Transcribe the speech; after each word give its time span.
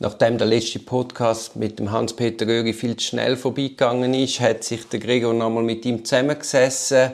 Nachdem 0.00 0.38
der 0.38 0.46
letzte 0.46 0.78
Podcast 0.78 1.56
mit 1.56 1.80
dem 1.80 1.90
Hans-Peter 1.90 2.46
Röhri 2.46 2.72
viel 2.72 2.96
zu 2.96 3.04
schnell 3.04 3.36
vorbeigegangen 3.36 4.14
ist, 4.14 4.38
hat 4.38 4.62
sich 4.62 4.88
der 4.88 5.00
Gregor 5.00 5.34
nochmal 5.34 5.64
mit 5.64 5.84
ihm 5.84 6.04
zusammengesessen. 6.04 7.10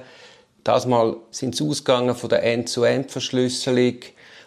Das 0.64 0.84
Mal 0.84 1.17
sind 1.31 1.57
sie 1.57 1.67
ausgegangen 1.67 2.15
von 2.15 2.28
der 2.28 2.42
End-zu-End-Verschlüsselung 2.42 4.00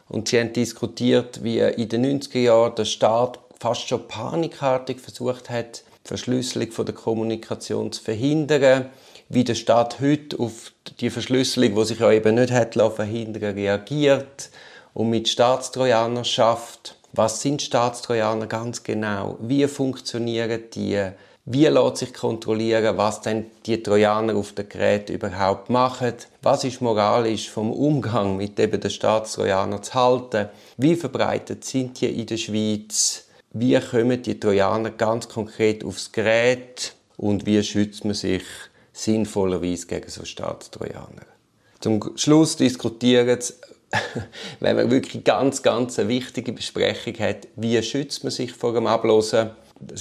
und 0.07 0.27
sie 0.27 0.39
haben 0.39 0.53
diskutiert, 0.53 1.43
wie 1.43 1.57
in 1.57 1.89
den 1.89 2.21
90er 2.21 2.37
Jahren 2.37 2.75
der 2.75 2.85
Staat 2.85 3.39
fast 3.59 3.87
schon 3.87 4.07
panikartig 4.07 4.99
versucht 4.99 5.49
hat, 5.49 5.83
die 6.05 6.07
Verschlüsselung 6.07 6.71
von 6.71 6.85
der 6.85 6.93
Kommunikation 6.93 7.91
zu 7.91 8.03
verhindern, 8.03 8.91
wie 9.29 9.45
der 9.45 9.55
Staat 9.55 9.99
heute 9.99 10.39
auf 10.39 10.73
die 10.99 11.09
Verschlüsselung, 11.09 11.73
die 11.73 11.85
sich 11.85 11.99
ja 11.99 12.11
eben 12.11 12.35
nicht 12.35 12.51
hat 12.51 12.75
verhindern 12.75 13.55
reagiert 13.55 14.51
und 14.93 15.09
mit 15.09 15.27
Staatstrojanern 15.27 16.23
schafft. 16.23 16.96
Was 17.13 17.41
sind 17.41 17.61
Staatstrojaner 17.61 18.47
ganz 18.47 18.83
genau? 18.83 19.37
Wie 19.39 19.67
funktionieren 19.67 20.63
die? 20.73 21.11
Wie 21.45 21.65
lässt 21.65 21.97
sich 21.97 22.13
kontrollieren, 22.13 22.97
was 22.97 23.21
denn 23.21 23.45
die 23.65 23.81
Trojaner 23.81 24.35
auf 24.35 24.51
dem 24.51 24.67
Gerät 24.67 25.09
überhaupt 25.09 25.69
machen? 25.69 26.13
Was 26.41 26.65
ist 26.65 26.81
moralisch 26.81 27.49
vom 27.49 27.71
Umgang 27.71 28.35
mit 28.35 28.59
eben 28.59 28.81
den 28.81 28.91
Staatstrojanern 28.91 29.81
zu 29.81 29.93
halten? 29.93 30.49
Wie 30.75 30.97
verbreitet 30.97 31.63
sind 31.63 32.01
die 32.01 32.19
in 32.19 32.25
der 32.25 32.35
Schweiz? 32.35 33.27
Wie 33.53 33.79
kommen 33.79 34.21
die 34.21 34.37
Trojaner 34.37 34.89
ganz 34.89 35.29
konkret 35.29 35.85
aufs 35.85 36.11
Gerät? 36.11 36.93
Und 37.15 37.45
wie 37.45 37.63
schützt 37.63 38.03
man 38.03 38.13
sich 38.13 38.43
sinnvollerweise 38.91 39.87
gegen 39.87 40.09
so 40.09 40.25
Staatstrojaner? 40.25 41.25
Zum 41.79 42.17
Schluss 42.17 42.57
diskutieren 42.57 43.39
sie, 43.39 43.53
wenn 44.59 44.75
man 44.75 44.91
wirklich 44.91 45.23
ganz, 45.23 45.63
ganz 45.63 45.97
eine 45.97 46.09
wichtige 46.09 46.51
Besprechung 46.51 47.13
hat, 47.19 47.47
wie 47.55 47.81
schützt 47.81 48.23
man 48.23 48.31
sich 48.31 48.51
vor 48.51 48.73
dem 48.73 48.87
Ablosen? 48.87 49.51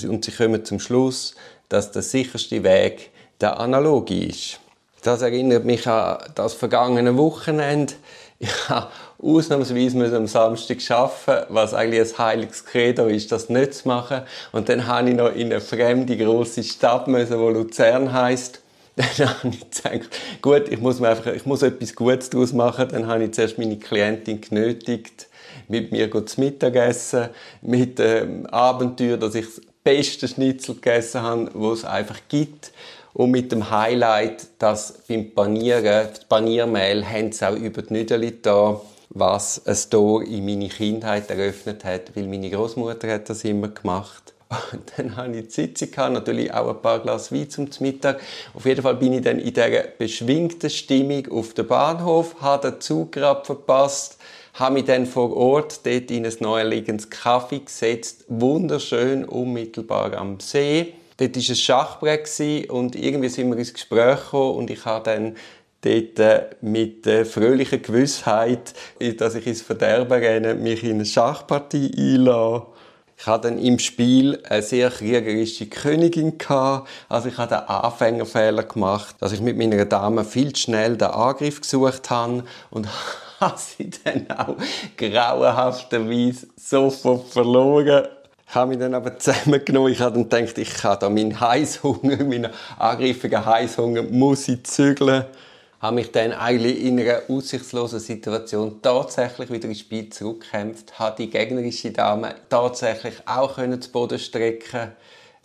Und 0.08 0.24
sie 0.24 0.32
kommen 0.32 0.64
zum 0.64 0.80
Schluss, 0.80 1.34
dass 1.68 1.92
der 1.92 2.02
sicherste 2.02 2.62
Weg 2.62 3.10
der 3.40 3.60
analoge 3.60 4.14
ist. 4.14 4.60
Das 5.02 5.22
erinnert 5.22 5.64
mich 5.64 5.86
an 5.86 6.18
das 6.34 6.54
vergangene 6.54 7.16
Wochenende. 7.16 7.94
Ich 8.38 8.68
habe 8.68 8.88
ausnahmsweise 9.22 10.14
am 10.14 10.26
Samstag 10.26 10.78
arbeiten, 10.90 11.46
was 11.48 11.72
eigentlich 11.72 12.12
ein 12.12 12.18
heiliges 12.18 12.66
Credo 12.66 13.06
ist, 13.06 13.32
das 13.32 13.48
nicht 13.48 13.72
zu 13.72 13.88
machen. 13.88 14.24
Und 14.52 14.68
dann 14.68 14.86
habe 14.86 15.08
ich 15.08 15.16
noch 15.16 15.34
in 15.34 15.50
eine 15.50 15.62
fremde 15.62 16.18
große 16.18 16.62
Stadt 16.62 17.08
müssen, 17.08 17.38
die 17.38 17.52
Luzern 17.54 18.12
heißt. 18.12 18.60
Dann 19.18 19.28
habe 19.28 19.48
ich 19.48 19.60
gedacht, 19.70 20.20
gut, 20.40 20.68
ich 20.70 20.80
muss, 20.80 21.00
mir 21.00 21.10
einfach, 21.10 21.26
ich 21.26 21.44
muss 21.44 21.62
etwas 21.62 21.94
Gutes 21.94 22.30
daraus 22.30 22.54
machen. 22.54 22.88
Dann 22.88 23.06
habe 23.06 23.24
ich 23.24 23.32
zuerst 23.32 23.58
meine 23.58 23.78
Klientin 23.78 24.40
genötigt, 24.40 25.28
mit 25.68 25.92
mir 25.92 26.10
zu 26.26 26.40
Mittagessen, 26.40 27.28
mit 27.60 27.98
dem 27.98 28.46
Abenteuer, 28.46 29.18
dass 29.18 29.34
ich 29.34 29.44
das 29.44 29.60
beste 29.84 30.28
Schnitzel 30.28 30.76
gegessen 30.76 31.20
habe, 31.20 31.50
wo 31.52 31.72
es 31.72 31.84
einfach 31.84 32.20
gibt. 32.28 32.72
Und 33.12 33.32
mit 33.32 33.52
dem 33.52 33.70
Highlight, 33.70 34.46
dass 34.58 35.02
beim 35.06 35.30
Panieren, 35.30 36.08
das 36.10 36.24
Paniermehl, 36.24 37.06
haben 37.06 37.32
sie 37.32 37.46
auch 37.46 37.56
über 37.56 37.82
die 37.82 37.92
Nüdeli 37.92 38.40
da, 38.40 38.80
was 39.10 39.66
ein 39.66 39.76
Tor 39.90 40.22
in 40.22 40.44
meine 40.44 40.68
Kindheit 40.68 41.30
eröffnet 41.30 41.84
hat, 41.84 42.16
weil 42.16 42.26
meine 42.26 42.50
Großmutter 42.50 43.12
hat 43.12 43.28
das 43.28 43.44
immer 43.44 43.68
gemacht. 43.68 44.34
Und 44.48 44.92
dann 44.96 45.16
hatte 45.16 45.38
ich 45.38 45.46
die 45.46 45.50
Sitzung, 45.50 46.12
natürlich 46.12 46.52
auch 46.54 46.68
ein 46.68 46.80
paar 46.80 47.00
Glas 47.00 47.32
Wein 47.32 47.50
zum 47.50 47.68
Mittag. 47.80 48.20
Auf 48.54 48.64
jeden 48.64 48.82
Fall 48.82 48.94
bin 48.94 49.12
ich 49.12 49.22
dann 49.22 49.40
in 49.40 49.52
dieser 49.52 49.82
beschwingten 49.98 50.70
Stimmung 50.70 51.26
auf 51.32 51.54
dem 51.54 51.66
Bahnhof, 51.66 52.36
habe 52.40 52.70
den 52.70 52.80
Zug 52.80 53.12
gerade 53.12 53.44
verpasst, 53.44 54.18
habe 54.54 54.74
mich 54.74 54.84
dann 54.84 55.06
vor 55.06 55.36
Ort 55.36 55.84
dort 55.84 56.10
in 56.10 56.24
ein 56.24 56.34
neuerliegendes 56.38 57.10
Kaffee 57.10 57.58
gesetzt, 57.58 58.24
wunderschön, 58.28 59.24
unmittelbar 59.24 60.14
am 60.16 60.38
See. 60.38 60.94
Dort 61.16 61.34
war 61.34 61.42
ein 61.42 61.56
Schachbrett 61.56 62.70
und 62.70 62.94
irgendwie 62.94 63.28
sind 63.28 63.50
wir 63.50 63.58
ins 63.58 63.74
Gespräch 63.74 64.20
gekommen 64.20 64.56
und 64.58 64.70
ich 64.70 64.84
habe 64.84 65.04
dann 65.04 65.36
dort 65.80 66.18
äh, 66.18 66.50
mit 66.60 67.04
der 67.04 67.26
fröhlichen 67.26 67.82
Gewissheit, 67.82 68.74
dass 69.18 69.34
ich 69.34 69.46
ins 69.46 69.62
Verderben 69.62 70.22
renne, 70.22 70.54
mich 70.54 70.84
in 70.84 70.92
eine 70.92 71.06
Schachpartie 71.06 71.90
einlasse 71.96 72.75
ich 73.18 73.26
hatte 73.26 73.48
dann 73.48 73.58
im 73.58 73.78
Spiel 73.78 74.42
eine 74.48 74.62
sehr 74.62 74.90
kriegerische 74.90 75.66
Königin. 75.66 76.34
Also 77.08 77.28
ich 77.28 77.38
habe 77.38 77.48
den 77.48 77.66
Anfängerfehler 77.66 78.62
gemacht, 78.64 79.16
dass 79.20 79.32
ich 79.32 79.40
mit 79.40 79.56
meiner 79.56 79.84
Dame 79.86 80.24
viel 80.24 80.52
zu 80.52 80.62
schnell 80.62 80.96
den 80.96 81.08
Angriff 81.08 81.60
gesucht 81.62 82.10
habe 82.10 82.44
und 82.70 82.86
habe 83.40 83.58
sie 83.58 83.90
dann 84.04 84.30
auch 84.30 84.56
grauenhafterweise 84.96 86.48
sofort 86.56 87.28
verloren. 87.28 88.06
Ich 88.48 88.54
habe 88.54 88.70
mich 88.70 88.78
dann 88.78 88.94
aber 88.94 89.18
zusammengenommen. 89.18 89.92
Ich 89.92 90.00
habe 90.00 90.22
dann 90.22 90.28
gedacht, 90.28 90.58
ich 90.58 90.74
kann 90.74 90.98
da 91.00 91.08
meinen 91.08 91.40
Heißhunger, 91.40 92.22
meinen 92.22 92.52
angriffigen 92.78 93.44
Heißhunger, 93.44 94.02
muss 94.02 94.46
ich 94.46 94.62
zügeln 94.64 95.24
habe 95.80 95.96
mich 95.96 96.10
dann 96.12 96.32
eigentlich 96.32 96.84
in 96.84 96.98
einer 96.98 97.22
aussichtslosen 97.28 98.00
Situation 98.00 98.80
tatsächlich 98.82 99.50
wieder 99.50 99.68
ins 99.68 99.80
Spiel 99.80 100.08
zurückgekämpft, 100.08 100.98
habe 100.98 101.16
die 101.18 101.30
gegnerische 101.30 101.90
Dame 101.90 102.34
tatsächlich 102.48 103.14
auch 103.26 103.56
zu 103.56 103.92
Boden 103.92 104.18
strecken. 104.18 104.92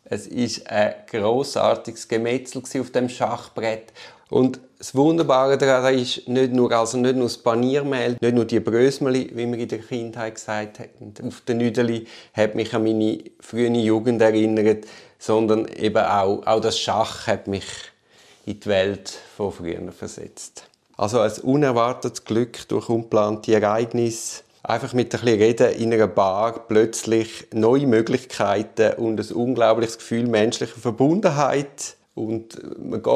Es 0.05 0.27
ist 0.27 0.69
ein 0.69 0.93
großartiges 1.09 2.07
Gemetzel 2.07 2.61
auf 2.79 2.91
dem 2.91 3.09
Schachbrett. 3.09 3.93
Und 4.29 4.59
das 4.77 4.95
Wunderbare 4.95 5.57
daran 5.57 5.93
ist 5.93 6.27
nicht 6.27 6.53
nur, 6.53 6.71
also 6.71 6.97
nicht 6.97 7.15
nur 7.15 7.25
das 7.25 7.37
Paniermehl, 7.37 8.17
nicht 8.19 8.33
nur 8.33 8.45
die 8.45 8.61
Brösmeli, 8.61 9.29
wie 9.33 9.45
wir 9.45 9.59
in 9.59 9.67
der 9.67 9.79
Kindheit 9.79 10.35
gesagt 10.35 10.79
haben, 10.79 11.13
auf 11.27 11.41
den 11.41 11.57
Nüdeli, 11.57 12.07
hat 12.33 12.55
mich 12.55 12.73
an 12.73 12.83
meine 12.83 13.19
frühe 13.41 13.69
Jugend 13.69 14.21
erinnert, 14.21 14.85
sondern 15.19 15.67
eben 15.67 16.03
auch, 16.03 16.47
auch 16.47 16.61
das 16.61 16.79
Schach 16.79 17.27
hat 17.27 17.47
mich 17.47 17.65
in 18.45 18.59
die 18.59 18.65
Welt 18.67 19.17
von 19.35 19.51
früher 19.51 19.91
versetzt. 19.91 20.67
Also 20.97 21.19
ein 21.19 21.31
unerwartetes 21.41 22.25
Glück 22.25 22.67
durch 22.67 22.89
ungeplante 22.89 23.53
Ereignisse. 23.53 24.43
Einfach 24.63 24.93
mit 24.93 25.07
ein 25.15 25.21
bisschen 25.21 25.39
Reden 25.39 25.73
in 25.73 25.93
einer 25.93 26.07
Bar 26.07 26.67
plötzlich 26.67 27.47
neue 27.51 27.87
Möglichkeiten 27.87 28.93
und 28.97 29.19
ein 29.19 29.35
unglaubliches 29.35 29.97
Gefühl 29.97 30.27
menschlicher 30.27 30.79
Verbundenheit. 30.79 31.95
Und 32.13 32.61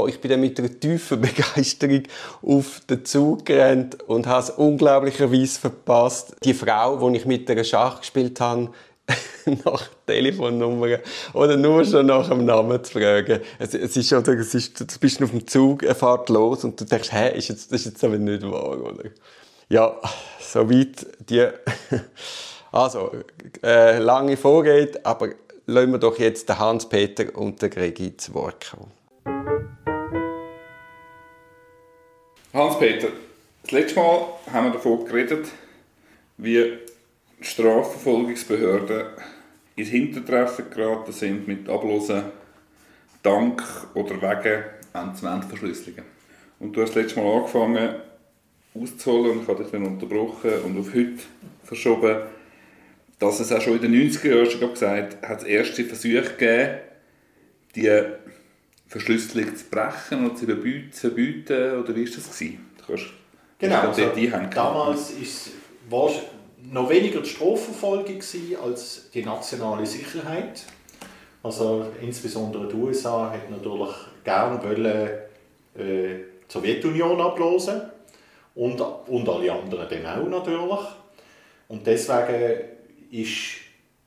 ich 0.07 0.19
bin 0.21 0.31
dann 0.31 0.41
mit 0.41 0.57
einer 0.57 0.79
tiefen 0.79 1.21
Begeisterung 1.21 2.03
auf 2.41 2.81
den 2.89 3.05
Zug 3.05 3.45
gerannt 3.45 4.01
und 4.07 4.25
habe 4.25 4.41
es 4.41 4.49
unglaublicherweise 4.49 5.59
verpasst. 5.59 6.35
Die 6.43 6.55
Frau, 6.55 7.07
die 7.07 7.17
ich 7.17 7.25
mit 7.25 7.47
der 7.47 7.63
Schach 7.63 7.99
gespielt 7.99 8.39
habe, 8.39 8.69
nach 9.65 9.89
Telefonnummer 10.05 10.99
oder 11.33 11.57
nur 11.57 11.85
schon 11.85 12.07
nach 12.07 12.27
dem 12.29 12.45
Namen 12.45 12.83
zu 12.83 12.93
fragen. 12.93 13.41
Es, 13.59 13.73
es 13.73 13.95
ist 13.95 14.09
schon, 14.09 14.23
es 14.23 14.55
ist, 14.55 14.79
du 14.79 14.99
bist 14.99 15.21
auf 15.21 15.31
dem 15.31 15.45
Zug, 15.47 15.83
er 15.83 15.95
fährt 15.95 16.29
los 16.29 16.63
und 16.63 16.79
du 16.79 16.85
denkst, 16.85 17.11
hä, 17.11 17.37
ist 17.37 17.49
jetzt, 17.49 17.71
das 17.71 17.81
ist 17.81 17.93
jetzt 17.93 18.03
aber 18.03 18.17
nicht 18.17 18.43
wahr, 18.43 18.81
oder? 18.81 19.09
Ja, 19.69 19.99
soweit 20.39 21.05
die, 21.29 21.47
also, 22.71 23.11
äh, 23.63 23.99
lange 23.99 24.37
vorgeht, 24.37 25.05
aber 25.05 25.29
lassen 25.65 25.91
wir 25.91 25.99
doch 25.99 26.19
jetzt 26.19 26.49
den 26.49 26.59
Hans-Peter 26.59 27.35
und 27.35 27.61
den 27.61 27.69
Gregi 27.69 28.15
zu 28.17 28.33
Wort 28.33 28.71
kommen. 28.71 28.91
Hans-Peter, 32.53 33.07
das 33.63 33.71
letzte 33.71 33.99
Mal 33.99 34.27
haben 34.51 34.67
wir 34.67 34.73
davon 34.73 35.05
geredet, 35.05 35.47
wie 36.37 36.77
Strafverfolgungsbehörden 37.41 39.07
ins 39.75 39.89
Hintertreffen 39.89 40.69
geraten 40.69 41.11
sind 41.11 41.47
mit 41.47 41.67
Ablosen 41.67 42.23
dank 43.21 43.61
oder 43.93 44.15
wegen 44.21 44.63
End-zu-End-Verschlüsselungen. 44.93 46.05
Und 46.59 46.75
du 46.75 46.81
hast 46.81 46.95
letztes 46.95 47.17
Mal 47.17 47.37
angefangen 47.37 47.95
auszuholen 48.73 49.31
und 49.31 49.43
ich 49.43 49.47
habe 49.47 49.63
dich 49.63 49.71
dann 49.71 49.85
unterbrochen 49.85 50.51
und 50.63 50.79
auf 50.79 50.93
heute 50.93 51.19
verschoben, 51.63 52.17
dass 53.19 53.39
es 53.39 53.51
auch 53.51 53.61
schon 53.61 53.81
in 53.81 53.91
den 53.91 54.11
90er 54.11 54.35
Jahren 54.35 54.49
schon 54.49 54.71
gesagt 54.71 55.27
hat, 55.27 55.41
es 55.41 55.47
erste 55.47 55.85
Versuche 55.85 56.21
gegeben, 56.21 56.79
die 57.75 58.01
Verschlüsselung 58.87 59.55
zu 59.55 59.65
brechen 59.65 60.25
oder 60.25 60.35
zu 60.35 60.45
verbieten, 60.95 61.79
oder 61.79 61.95
wie 61.95 62.07
war 62.07 62.15
das? 62.15 62.37
Gewesen? 62.37 62.65
Du 62.77 62.83
kannst, 62.85 63.05
genau, 63.59 63.79
also, 63.79 64.11
damals 64.53 65.11
ist 65.11 65.47
es 65.47 65.51
noch 66.71 66.89
weniger 66.89 67.21
die 67.21 67.29
Strafverfolgung 67.29 68.21
als 68.63 69.09
die 69.13 69.23
nationale 69.23 69.85
Sicherheit. 69.85 70.63
Also 71.43 71.85
insbesondere 72.01 72.67
die 72.67 72.75
USA 72.75 73.31
hat 73.31 73.49
natürlich 73.51 73.93
gerne 74.23 74.63
wollen, 74.63 75.09
äh, 75.75 76.23
die 76.47 76.51
Sowjetunion 76.51 77.21
ablösen 77.21 77.81
und, 78.55 78.81
und 78.81 79.29
alle 79.29 79.51
anderen 79.51 79.87
dann 79.89 80.05
auch 80.05 80.27
natürlich. 80.27 80.85
Und 81.67 81.85
deswegen 81.85 82.61
ist 83.11 83.65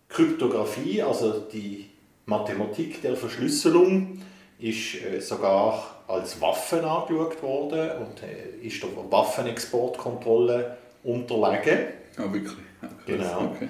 Kryptographie, 0.08 1.02
also 1.02 1.40
die 1.40 1.86
Mathematik 2.26 3.02
der 3.02 3.16
Verschlüsselung, 3.16 4.20
ist 4.58 5.02
äh, 5.04 5.20
sogar 5.20 6.02
als 6.08 6.40
Waffe 6.40 6.82
angeschaut 6.82 7.42
worden 7.42 7.90
und 7.98 8.22
äh, 8.22 8.66
ist 8.66 8.82
der 8.82 8.90
Waffenexportkontrolle 9.10 10.76
unterlegen. 11.04 11.78
Ah, 12.18 12.32
wirklich? 12.32 12.56
Ja, 12.82 12.88
genau. 13.06 13.52
Okay. 13.54 13.68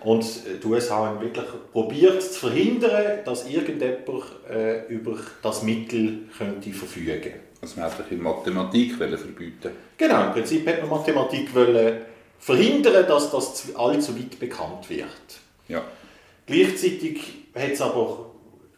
Und 0.00 0.24
die 0.62 0.66
USA 0.66 1.06
haben 1.06 1.20
wirklich 1.20 1.44
probiert 1.72 2.22
zu 2.22 2.48
verhindern, 2.48 3.18
dass 3.24 3.48
irgendjemand 3.48 4.24
äh, 4.50 4.86
über 4.86 5.18
das 5.42 5.62
Mittel 5.62 6.20
könnte 6.36 6.72
verfügen 6.72 7.20
könnte. 7.20 7.40
Also 7.60 7.78
man 7.80 7.90
wollte 7.92 8.16
Mathematik 8.16 8.94
verbieten 8.94 9.70
Genau, 9.98 10.24
im 10.24 10.32
Prinzip 10.32 10.66
hat 10.66 10.80
man 10.80 10.88
Mathematik 10.88 11.54
wollen 11.54 11.98
verhindern, 12.38 13.06
dass 13.06 13.30
das 13.30 13.74
allzu 13.76 14.18
weit 14.18 14.40
bekannt 14.40 14.88
wird. 14.88 15.08
Ja. 15.68 15.84
Gleichzeitig 16.46 17.20
hat 17.54 17.70
es 17.72 17.82
aber 17.82 18.29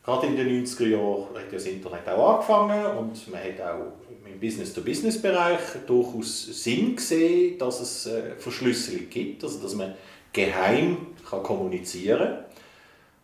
gerade 0.05 0.27
in 0.27 0.37
den 0.37 0.65
90er 0.65 0.87
Jahren 0.87 1.35
hat 1.35 1.53
das 1.53 1.67
Internet 1.67 2.09
auch 2.09 2.35
angefangen 2.35 2.99
und 2.99 3.31
man 3.31 3.41
hat 3.43 3.61
auch 3.61 3.93
im 4.27 4.41
Business-to-Business-Bereich 4.41 5.61
durchaus 5.87 6.47
Sinn 6.63 6.97
gesehen, 6.97 7.59
dass 7.59 7.81
es 7.81 8.07
äh, 8.07 8.35
Verschlüsselung 8.37 9.09
gibt, 9.09 9.45
also 9.45 9.61
dass 9.61 9.75
man 9.75 9.95
geheim 10.33 11.09
kann 11.29 11.43
kommunizieren 11.43 12.19
kann. 12.19 12.45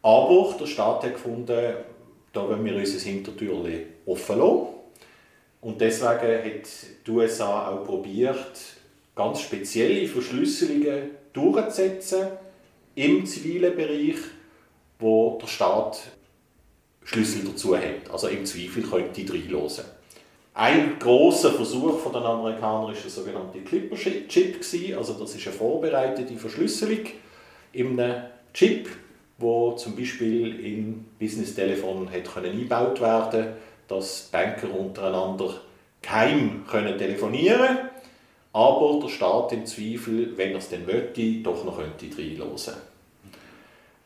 Aber 0.02 0.54
der 0.58 0.66
Staat 0.66 1.04
hat 1.04 1.14
gefunden, 1.14 1.74
da 2.32 2.48
wollen 2.48 2.64
wir 2.64 2.76
unser 2.76 2.98
Hintertürchen 3.00 3.86
offen 4.06 4.38
lassen. 4.38 4.66
Und 5.60 5.80
deswegen 5.80 6.44
hat 6.44 6.68
die 7.06 7.10
USA 7.10 7.68
auch 7.68 7.84
probiert, 7.84 8.52
ganz 9.16 9.40
spezielle 9.40 10.06
Verschlüsselungen 10.06 11.10
durchzusetzen 11.32 12.28
im 12.94 13.26
zivilen 13.26 13.74
Bereich, 13.74 14.16
wo 15.00 15.38
der 15.40 15.48
Staat 15.48 16.12
Schlüssel 17.08 17.42
dazu 17.44 17.76
hat. 17.76 18.10
Also 18.12 18.28
im 18.28 18.44
Zweifel 18.44 18.82
können 18.82 19.12
die 19.14 19.26
reinhören. 19.26 19.84
Ein 20.54 20.98
großer 20.98 21.52
Versuch 21.52 21.98
von 22.00 22.12
den 22.12 22.22
Amerikanern 22.22 22.82
war 22.82 22.92
der 22.92 23.10
sogenannte 23.10 23.60
Clipper-Chip. 23.60 24.96
Also 24.96 25.14
das 25.14 25.34
ist 25.34 25.46
eine 25.46 25.56
vorbereitete 25.56 26.34
Verschlüsselung 26.36 27.06
in 27.72 27.98
einem 27.98 28.24
Chip, 28.52 28.88
wo 29.38 29.72
zum 29.72 29.94
Beispiel 29.96 30.58
in 30.60 31.06
Business-Telefonen 31.18 32.08
eingebaut 32.08 33.00
werden 33.00 33.54
dass 33.88 34.28
Banker 34.30 34.72
untereinander 34.78 35.62
geheim 36.02 36.64
können 36.70 36.98
telefonieren 36.98 37.58
können, 37.58 37.78
aber 38.52 39.00
der 39.02 39.08
Staat 39.08 39.52
im 39.52 39.66
Zweifel, 39.66 40.36
wenn 40.36 40.52
er 40.52 40.58
es 40.58 40.68
denn 40.68 40.86
möchte, 40.86 41.42
doch 41.42 41.64
noch 41.64 41.78
könnte 41.78 42.06
reinhören. 42.16 42.74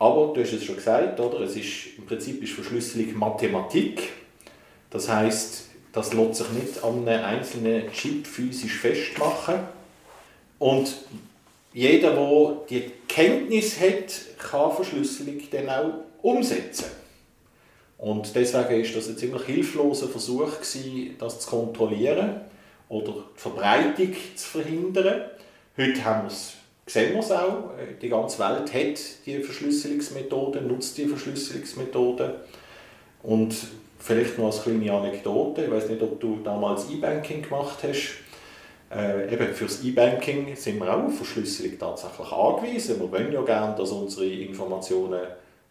Aber 0.03 0.33
du 0.33 0.41
hast 0.41 0.51
es 0.51 0.65
schon 0.65 0.75
gesagt, 0.75 1.17
oder? 1.17 1.39
Es 1.39 1.55
ist, 1.55 1.97
im 1.97 2.05
Prinzip 2.05 2.43
ist 2.43 2.51
Verschlüsselung 2.51 3.17
Mathematik. 3.17 4.09
Das 4.89 5.07
heißt, 5.07 5.69
das 5.93 6.11
lässt 6.11 6.35
sich 6.35 6.49
nicht 6.49 6.83
an 6.83 7.07
einem 7.07 7.23
einzelnen 7.23 7.89
Chip 7.93 8.27
physisch 8.27 8.79
festmachen. 8.79 9.61
Und 10.59 10.93
jeder, 11.71 12.11
der 12.11 12.57
die 12.69 12.91
Kenntnis 13.07 13.79
hat, 13.79 14.13
kann 14.39 14.73
Verschlüsselung 14.73 15.39
dann 15.49 15.69
auch 15.69 15.93
umsetzen. 16.21 16.87
Und 17.97 18.35
deswegen 18.35 18.81
ist 18.81 18.97
das 18.97 19.07
ein 19.07 19.17
ziemlich 19.17 19.43
hilfloser 19.43 20.09
Versuch 20.09 20.59
gewesen, 20.59 21.15
das 21.17 21.39
zu 21.39 21.49
kontrollieren 21.49 22.41
oder 22.89 23.13
die 23.13 23.39
Verbreitung 23.39 24.13
zu 24.35 24.49
verhindern. 24.49 25.21
Heute 25.77 26.03
haben 26.03 26.23
wir 26.23 26.27
es, 26.27 26.55
sehen 26.85 27.13
wir 27.13 27.19
es 27.19 27.31
auch. 27.31 27.71
Die 28.01 28.09
ganze 28.09 28.39
Welt 28.39 28.73
hat 28.73 29.25
die 29.25 29.39
Verschlüsselungsmethode, 29.39 30.61
nutzt 30.61 30.97
die 30.97 31.05
Verschlüsselungsmethode. 31.05 32.41
Und 33.23 33.55
Vielleicht 34.03 34.37
noch 34.37 34.47
als 34.47 34.63
kleine 34.63 34.91
Anekdote, 34.91 35.63
ich 35.63 35.71
weiß 35.71 35.87
nicht, 35.87 36.01
ob 36.01 36.19
du 36.19 36.39
damals 36.43 36.89
E-Banking 36.89 37.41
gemacht 37.41 37.77
hast. 37.83 38.15
Äh, 38.93 39.33
eben 39.33 39.53
fürs 39.53 39.81
E-Banking 39.81 40.57
sind 40.57 40.77
wir 40.79 40.93
auch 40.93 41.05
auf 41.05 41.15
Verschlüsselung 41.15 41.79
tatsächlich 41.79 42.29
angewiesen. 42.29 42.99
Wir 42.99 43.09
wollen 43.09 43.31
ja 43.31 43.41
gerne, 43.43 43.73
dass 43.77 43.91
unsere 43.91 44.25
Informationen 44.25 45.21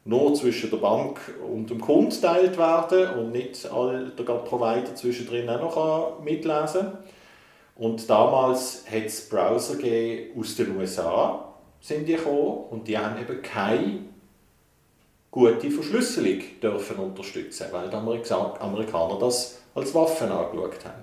nur 0.07 0.35
zwischen 0.35 0.71
der 0.71 0.79
Bank 0.79 1.21
und 1.47 1.69
dem 1.69 1.79
Kunden 1.79 2.09
geteilt 2.09 2.57
werden 2.57 3.19
und 3.19 3.33
nicht 3.33 3.71
all 3.71 4.13
der 4.19 4.25
Provider 4.25 4.95
zwischendrin 4.95 5.51
auch 5.51 5.61
noch 5.61 6.25
mitlesen 6.25 6.81
kann. 6.81 6.99
Und 7.83 8.09
damals 8.09 8.85
hat 8.89 9.07
es 9.07 9.29
Browser 9.29 9.75
aus 10.39 10.55
den 10.55 10.77
USA, 10.77 11.53
sind 11.81 12.07
die 12.07 12.15
gekommen, 12.15 12.67
und 12.71 12.87
die 12.87 12.97
haben 12.97 13.21
eben 13.21 13.43
keine 13.43 13.99
gute 15.33 15.69
Verschlüsselung 15.69 16.39
dürfen 16.63 16.99
unterstützen, 16.99 17.67
weil 17.73 17.91
die 17.91 17.97
Amerikaner 17.97 19.19
das 19.19 19.63
als 19.75 19.93
Waffen 19.97 20.31
angeschaut 20.31 20.85
haben. 20.85 21.03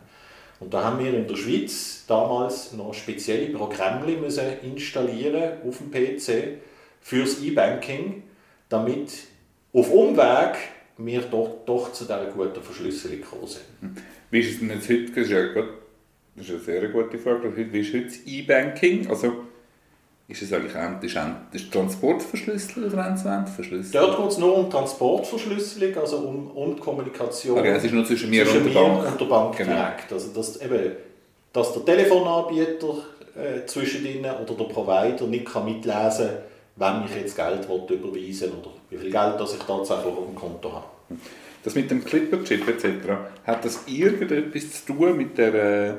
Und 0.61 0.73
da 0.73 0.85
haben 0.85 1.03
wir 1.03 1.13
in 1.13 1.27
der 1.27 1.35
Schweiz 1.35 2.05
damals 2.07 2.71
noch 2.71 2.93
spezielle 2.93 3.47
Programme 3.47 4.13
müssen 4.13 4.47
installieren 4.63 5.57
auf 5.67 5.79
dem 5.79 5.91
PC 5.91 6.61
fürs 7.01 7.41
E-Banking, 7.41 8.23
damit 8.69 9.11
auf 9.73 9.91
Umweg 9.91 10.55
wir 10.95 11.23
doch, 11.23 11.57
doch 11.65 11.91
zu 11.91 12.05
dieser 12.05 12.27
guten 12.27 12.63
Verschlüsselung 12.63 13.19
gekommen 13.19 13.47
sind. 13.47 13.65
Wie 14.31 14.39
ist 14.39 14.53
es 14.53 14.59
denn 14.59 14.69
jetzt 14.69 14.87
heute? 14.89 15.78
Das 16.39 16.47
ist, 16.47 16.53
eine 16.53 16.79
sehr 16.79 16.87
gute 16.87 17.17
Frage. 17.17 17.51
Wie 17.55 17.79
ist 17.79 17.93
heute 17.93 18.05
das 18.05 18.19
E-Banking? 18.25 19.09
Also 19.09 19.33
ist 20.29 20.41
es 20.43 20.53
eigentlich 20.53 20.75
endlich 20.75 21.17
ist 21.51 21.71
Transportverschlüsselung 21.71 22.91
oder 22.91 23.07
end 23.07 23.49
verschlüsselt 23.49 23.95
Dort 23.95 24.17
geht 24.17 24.27
es 24.27 24.37
nur 24.37 24.57
um 24.57 24.69
Transportverschlüsselung, 24.69 25.97
also 25.97 26.17
um, 26.17 26.51
um 26.51 26.79
Kommunikation 26.79 27.57
okay, 27.57 27.71
es 27.71 27.83
ist 27.83 27.93
nur 27.93 28.05
zwischen 28.05 28.29
mir 28.29 28.45
zwischen 28.45 28.67
und 28.67 28.73
der 28.73 28.79
Bank, 28.79 29.11
und 29.11 29.21
der 29.21 29.25
Bank 29.25 29.57
genau. 29.57 29.73
direkt. 29.73 30.13
Also 30.13 30.31
dass, 30.31 30.61
eben, 30.61 30.91
dass 31.51 31.73
der 31.73 31.83
Telefonanbieter 31.83 32.93
äh, 33.35 33.65
zwischen 33.65 34.05
ihnen 34.05 34.31
oder 34.31 34.53
der 34.53 34.65
Provider 34.65 35.25
nicht 35.25 35.45
kann 35.45 35.65
mitlesen 35.65 36.29
kann, 36.77 37.01
wenn 37.01 37.05
ich 37.05 37.15
jetzt 37.21 37.35
Geld 37.35 37.67
will, 37.67 37.97
überweisen 37.97 38.51
oder 38.51 38.69
wie 38.91 38.97
viel 38.97 39.11
Geld 39.11 39.33
das 39.39 39.55
ich 39.55 39.63
tatsächlich 39.63 40.05
auf 40.05 40.25
dem 40.25 40.35
Konto 40.35 40.71
habe. 40.71 40.85
Das 41.63 41.75
mit 41.75 41.89
dem 41.91 42.05
Clipper-Chip 42.05 42.67
etc., 42.67 43.09
hat 43.45 43.65
das 43.65 43.83
irgendetwas 43.87 44.85
zu 44.85 44.93
tun 44.93 45.17
mit, 45.17 45.37
der, 45.37 45.53
äh, 45.53 45.93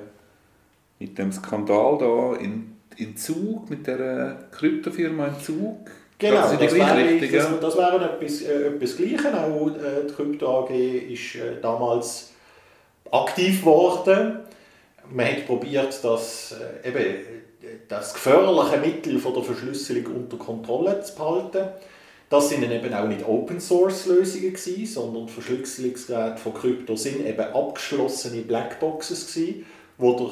mit 1.00 1.19
dem 1.19 1.32
Skandal 1.32 1.99
da 1.99 2.37
in 2.37 2.81
in 3.00 3.17
Zug, 3.17 3.69
mit 3.70 3.87
der 3.87 4.49
Kryptofirma 4.50 5.29
in 5.29 5.41
Zug. 5.41 5.91
Genau, 6.19 6.35
das, 6.37 6.58
das, 6.58 6.75
wäre, 6.75 7.19
das, 7.19 7.61
das 7.61 7.76
wäre 7.76 8.11
etwas, 8.12 8.43
äh, 8.43 8.67
etwas 8.67 8.97
Gleiches. 8.97 9.26
Auch 9.26 9.69
äh, 9.69 10.06
die 10.06 10.12
Krypto 10.12 10.64
AG 10.64 10.70
ist 10.70 11.37
äh, 11.37 11.61
damals 11.62 12.32
aktiv 13.11 13.61
geworden. 13.61 14.41
Man 15.11 15.26
hat 15.26 15.47
probiert, 15.47 15.99
das, 16.02 16.55
äh, 16.85 16.88
eben, 16.88 17.05
das 17.88 18.12
gefährliche 18.12 18.79
Mittel 18.79 19.19
von 19.19 19.32
der 19.32 19.44
Verschlüsselung 19.44 20.14
unter 20.14 20.37
Kontrolle 20.37 21.00
zu 21.00 21.14
behalten. 21.14 21.69
Das 22.29 22.50
sind 22.50 22.70
eben 22.70 22.94
auch 22.94 23.08
nicht 23.08 23.26
Open-Source-Lösungen, 23.26 24.87
sondern 24.87 25.26
die 25.26 25.33
Verschlüsselungsgeräte 25.33 26.37
von 26.37 26.54
Krypto 26.54 26.97
sind 26.97 27.26
eben 27.26 27.40
abgeschlossene 27.40 28.42
Blackboxes, 28.42 29.35
gewesen, 29.35 29.66
wo 29.97 30.12
der 30.12 30.30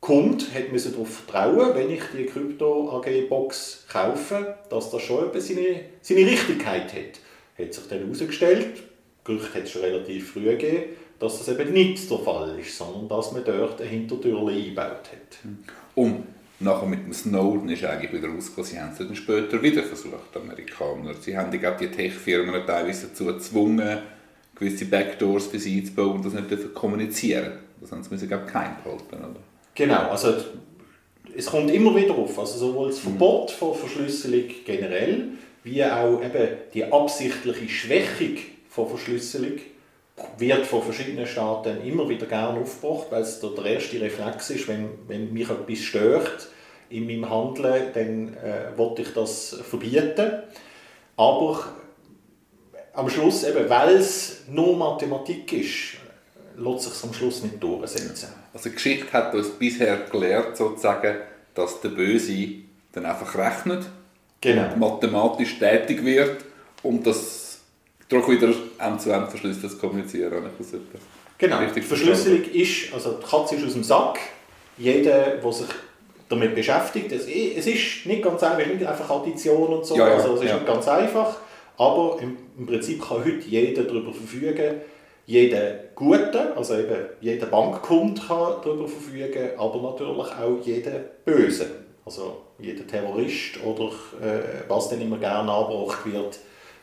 Kunde 0.00 0.44
hat 0.54 0.64
darauf 0.72 1.08
vertrauen, 1.08 1.74
wenn 1.74 1.90
ich 1.90 2.02
die 2.16 2.24
Krypto-AG-Box 2.24 3.84
kaufe, 3.92 4.56
dass 4.70 4.90
das 4.90 5.02
schon 5.02 5.28
seine, 5.38 5.80
seine 6.00 6.20
Richtigkeit 6.20 6.92
hat. 6.92 7.20
Hat 7.58 7.74
sich 7.74 7.86
dann 7.88 8.00
herausgestellt, 8.00 8.82
Gerücht 9.24 9.54
hat 9.54 9.64
es 9.64 9.70
schon 9.70 9.82
relativ 9.82 10.32
früh 10.32 10.44
gegeben, 10.44 10.84
dass 11.18 11.38
das 11.38 11.48
eben 11.48 11.74
nicht 11.74 12.10
der 12.10 12.18
Fall 12.18 12.58
ist, 12.58 12.78
sondern 12.78 13.08
dass 13.08 13.32
man 13.32 13.44
dort 13.44 13.80
eine 13.80 13.90
Hintertür 13.90 14.48
eingebaut 14.48 15.10
hat. 15.12 15.38
Und 15.94 16.24
nachher 16.58 16.86
mit 16.86 17.04
dem 17.04 17.12
Snowden 17.12 17.68
ist 17.68 17.84
eigentlich 17.84 18.12
wieder 18.12 18.32
rausgekommen, 18.32 18.70
sie 18.70 18.80
haben 18.80 18.92
es 18.92 18.98
dann 18.98 19.14
später 19.14 19.62
wieder 19.62 19.82
versucht, 19.82 20.34
die 20.34 20.38
Amerikaner. 20.38 21.12
Sie 21.20 21.36
haben 21.36 21.50
die, 21.50 21.58
die 21.58 21.90
Tech-Firmen 21.90 22.66
teilweise 22.66 23.08
dazu 23.08 23.26
gezwungen, 23.26 23.98
gewisse 24.54 24.86
Backdoors 24.86 25.48
für 25.48 25.58
sie 25.58 25.80
einzubauen 25.80 26.16
und 26.16 26.24
das 26.24 26.32
nicht 26.32 26.74
kommunizieren. 26.74 27.52
Das 27.82 27.92
haben 27.92 28.02
sie 28.02 28.10
müssen, 28.10 28.28
glaube 28.28 28.44
ich, 28.46 28.52
geheim 28.52 28.76
behalten, 28.82 29.16
oder? 29.16 29.49
Genau, 29.80 30.10
also 30.10 30.34
es 31.34 31.46
kommt 31.46 31.70
immer 31.70 31.96
wieder 31.96 32.14
auf, 32.14 32.38
also 32.38 32.58
sowohl 32.58 32.88
das 32.88 32.98
Verbot 32.98 33.50
von 33.50 33.74
Verschlüsselung 33.74 34.44
generell, 34.66 35.28
wie 35.64 35.82
auch 35.82 36.22
eben 36.22 36.48
die 36.74 36.84
absichtliche 36.84 37.66
Schwächung 37.66 38.36
von 38.68 38.90
Verschlüsselung 38.90 39.58
wird 40.36 40.66
von 40.66 40.82
verschiedenen 40.82 41.26
Staaten 41.26 41.80
immer 41.82 42.06
wieder 42.10 42.26
gerne 42.26 42.60
aufgebracht, 42.60 43.06
weil 43.08 43.22
es 43.22 43.40
der 43.40 43.64
erste 43.64 43.98
Reflex 44.02 44.50
ist, 44.50 44.68
wenn, 44.68 44.90
wenn 45.08 45.32
mich 45.32 45.48
etwas 45.48 45.78
stört 45.78 46.48
in 46.90 47.06
meinem 47.06 47.30
Handeln, 47.30 47.84
dann 47.94 48.34
äh, 48.34 48.76
wollte 48.76 49.00
ich 49.00 49.14
das 49.14 49.60
verbieten. 49.66 50.42
Aber 51.16 51.64
am 52.92 53.08
Schluss, 53.08 53.44
eben, 53.44 53.70
weil 53.70 53.96
es 53.96 54.42
nur 54.46 54.76
Mathematik 54.76 55.50
ist, 55.54 55.96
lässt 56.58 56.82
sich 56.82 57.02
am 57.02 57.14
Schluss 57.14 57.42
nicht 57.42 57.62
durchsetzen. 57.62 58.39
Also 58.52 58.68
die 58.68 58.74
Geschichte 58.74 59.12
hat 59.12 59.34
uns 59.34 59.50
bisher 59.50 59.96
gelehrt, 60.10 60.56
sozusagen, 60.56 61.16
dass 61.54 61.80
der 61.80 61.90
Böse 61.90 62.48
dann 62.92 63.06
einfach 63.06 63.36
rechnet 63.36 63.86
genau. 64.40 64.72
und 64.72 64.78
mathematisch 64.78 65.58
tätig 65.58 66.04
wird, 66.04 66.44
um 66.82 67.02
das 67.02 67.60
doch 68.08 68.28
wieder 68.28 68.48
end 68.78 69.00
zu 69.00 69.10
end 69.10 69.28
verschlüsselt 69.28 69.78
kommunizieren. 69.78 70.32
Genau, 71.38 71.60
die 71.74 71.80
Verschlüsselung 71.80 72.44
ist, 72.52 72.92
also 72.92 73.12
die 73.12 73.26
Katze 73.26 73.54
ist 73.54 73.66
aus 73.66 73.72
dem 73.72 73.84
Sack. 73.84 74.18
Jeder, 74.76 75.36
der 75.36 75.52
sich 75.52 75.68
damit 76.28 76.54
beschäftigt. 76.54 77.12
Es, 77.12 77.26
es 77.26 77.66
ist 77.66 78.06
nicht 78.06 78.22
ganz 78.22 78.42
einfach, 78.42 78.66
nicht 78.66 78.86
einfach 78.86 79.10
Addition 79.10 79.74
und 79.74 79.84
so, 79.84 79.96
ja, 79.96 80.08
ja, 80.08 80.14
also 80.14 80.34
es 80.34 80.42
ist 80.42 80.48
ja. 80.48 80.54
nicht 80.54 80.66
ganz 80.66 80.88
einfach, 80.88 81.36
aber 81.76 82.18
im, 82.22 82.36
im 82.56 82.66
Prinzip 82.66 83.02
kann 83.02 83.18
heute 83.18 83.46
jeder 83.46 83.82
darüber 83.82 84.12
verfügen, 84.12 84.76
jeder 85.26 85.74
Gute, 85.94 86.56
also 86.56 86.78
eben 86.78 87.06
jeder 87.20 87.46
Bankkunde 87.46 88.20
kann 88.20 88.54
darüber 88.64 88.88
verfügen, 88.88 89.50
aber 89.56 89.90
natürlich 89.90 90.32
auch 90.32 90.58
jeder 90.64 90.98
Böse, 91.24 91.70
also 92.04 92.42
jeder 92.58 92.86
Terrorist 92.86 93.62
oder 93.64 93.92
äh, 94.20 94.68
was 94.68 94.88
dann 94.88 95.00
immer 95.00 95.18
gerne 95.18 95.52
angebracht 95.52 96.04
wird, 96.04 96.38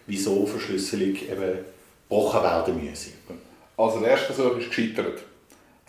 wieso 0.05 0.45
Verschlüsselung 0.45 1.15
eben 1.15 1.59
gebrochen 2.07 2.43
werden 2.43 2.83
müsse. 2.83 3.11
Also 3.75 3.99
der 3.99 4.11
erste 4.11 4.33
Versuch 4.33 4.57
ist 4.57 4.69
gescheitert. 4.69 5.19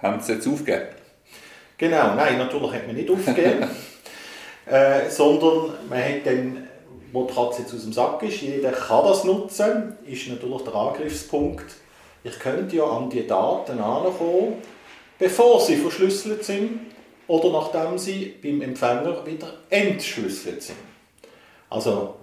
Haben 0.02 0.20
Sie 0.20 0.32
es 0.32 0.38
jetzt 0.38 0.52
aufgegeben? 0.52 0.88
Genau, 1.78 2.14
nein, 2.14 2.38
natürlich 2.38 2.72
hat 2.72 2.86
man 2.86 2.96
nicht 2.96 3.10
aufgegeben, 3.10 3.68
äh, 4.66 5.08
sondern 5.08 5.74
man 5.88 5.98
hat 5.98 6.26
dann, 6.26 6.68
wo 7.12 7.24
die 7.24 7.34
Katze 7.34 7.62
jetzt 7.62 7.74
aus 7.74 7.82
dem 7.82 7.92
Sack 7.92 8.22
ist, 8.24 8.42
jeder 8.42 8.72
kann 8.72 9.04
das 9.04 9.24
nutzen, 9.24 9.96
ist 10.04 10.28
natürlich 10.28 10.62
der 10.62 10.74
Angriffspunkt. 10.74 11.64
Ich 12.24 12.38
könnte 12.38 12.76
ja 12.76 12.84
an 12.84 13.10
die 13.10 13.26
Daten 13.26 13.78
ankommen, 13.78 14.62
bevor 15.18 15.60
sie 15.60 15.76
verschlüsselt 15.76 16.44
sind 16.44 16.80
oder 17.26 17.50
nachdem 17.50 17.98
sie 17.98 18.34
beim 18.42 18.60
Empfänger 18.62 19.24
wieder 19.26 19.52
entschlüsselt 19.70 20.62
sind. 20.62 20.78
Also 21.70 22.14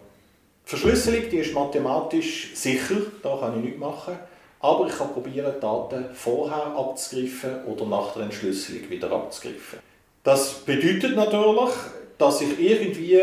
die 0.66 0.70
Verschlüsselung 0.70 1.30
die 1.30 1.38
ist 1.38 1.54
mathematisch 1.54 2.56
sicher, 2.56 2.96
da 3.22 3.38
kann 3.38 3.58
ich 3.58 3.66
nichts 3.66 3.80
machen. 3.80 4.18
Aber 4.60 4.88
ich 4.88 4.98
kann 4.98 5.14
probieren, 5.14 5.54
die 5.56 5.62
Daten 5.62 6.06
vorher 6.14 6.76
abzugreifen 6.76 7.66
oder 7.66 7.86
nach 7.86 8.14
der 8.14 8.24
Entschlüsselung 8.24 8.90
wieder 8.90 9.12
abzugreifen. 9.12 9.80
Das 10.24 10.54
bedeutet 10.66 11.16
natürlich, 11.16 11.70
dass 12.18 12.42
ich 12.42 12.60
irgendwie 12.60 13.22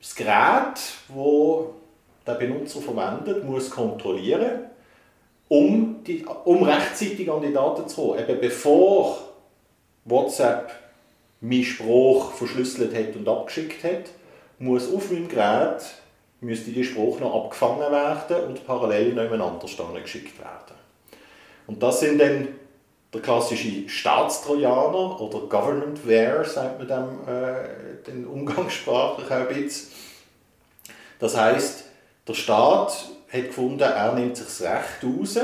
das 0.00 0.14
Gerät, 0.16 0.80
wo 1.06 1.74
der 2.26 2.34
Benutzer 2.34 2.80
verwendet, 2.80 3.44
muss 3.44 3.70
kontrollieren, 3.70 4.68
um, 5.48 6.02
die, 6.04 6.24
um 6.44 6.62
rechtzeitig 6.62 7.30
an 7.30 7.42
die 7.42 7.52
Daten 7.52 7.88
zu 7.88 7.96
kommen. 7.96 8.18
Eben 8.18 8.40
bevor 8.40 9.18
WhatsApp 10.04 10.70
meinen 11.40 11.64
Spruch 11.64 12.32
verschlüsselt 12.32 12.94
hat 12.94 13.16
und 13.16 13.28
abgeschickt 13.28 13.84
hat, 13.84 14.10
muss 14.58 14.92
auf 14.92 15.10
meinem 15.10 15.28
Gerät 15.28 15.82
müsste 16.40 16.70
die 16.70 16.84
Spruch 16.84 17.18
noch 17.20 17.44
abgefangen 17.44 17.90
werden 17.90 18.46
und 18.46 18.66
parallel 18.66 19.14
nebeneinander 19.14 19.66
geschickt 20.00 20.38
werden. 20.38 20.76
Und 21.66 21.82
das 21.82 22.00
sind 22.00 22.18
dann 22.18 22.48
der 23.12 23.20
klassische 23.20 23.88
Staatstrojaner 23.88 25.20
oder 25.20 25.40
Governmentware, 25.40 26.44
sagt 26.44 26.78
man 26.78 26.88
dem 26.88 27.34
äh, 27.34 28.04
den 28.06 28.26
umgangssprachlich 28.26 29.26
auch 29.26 29.48
ein 29.48 29.48
bisschen. 29.48 29.92
Das 31.18 31.36
heißt, 31.36 31.84
der 32.28 32.34
Staat 32.34 33.08
hat 33.32 33.46
gefunden, 33.46 33.80
er 33.80 34.12
nimmt 34.14 34.36
sich 34.36 34.46
das 34.46 34.62
Recht 34.62 35.02
raus, 35.02 35.38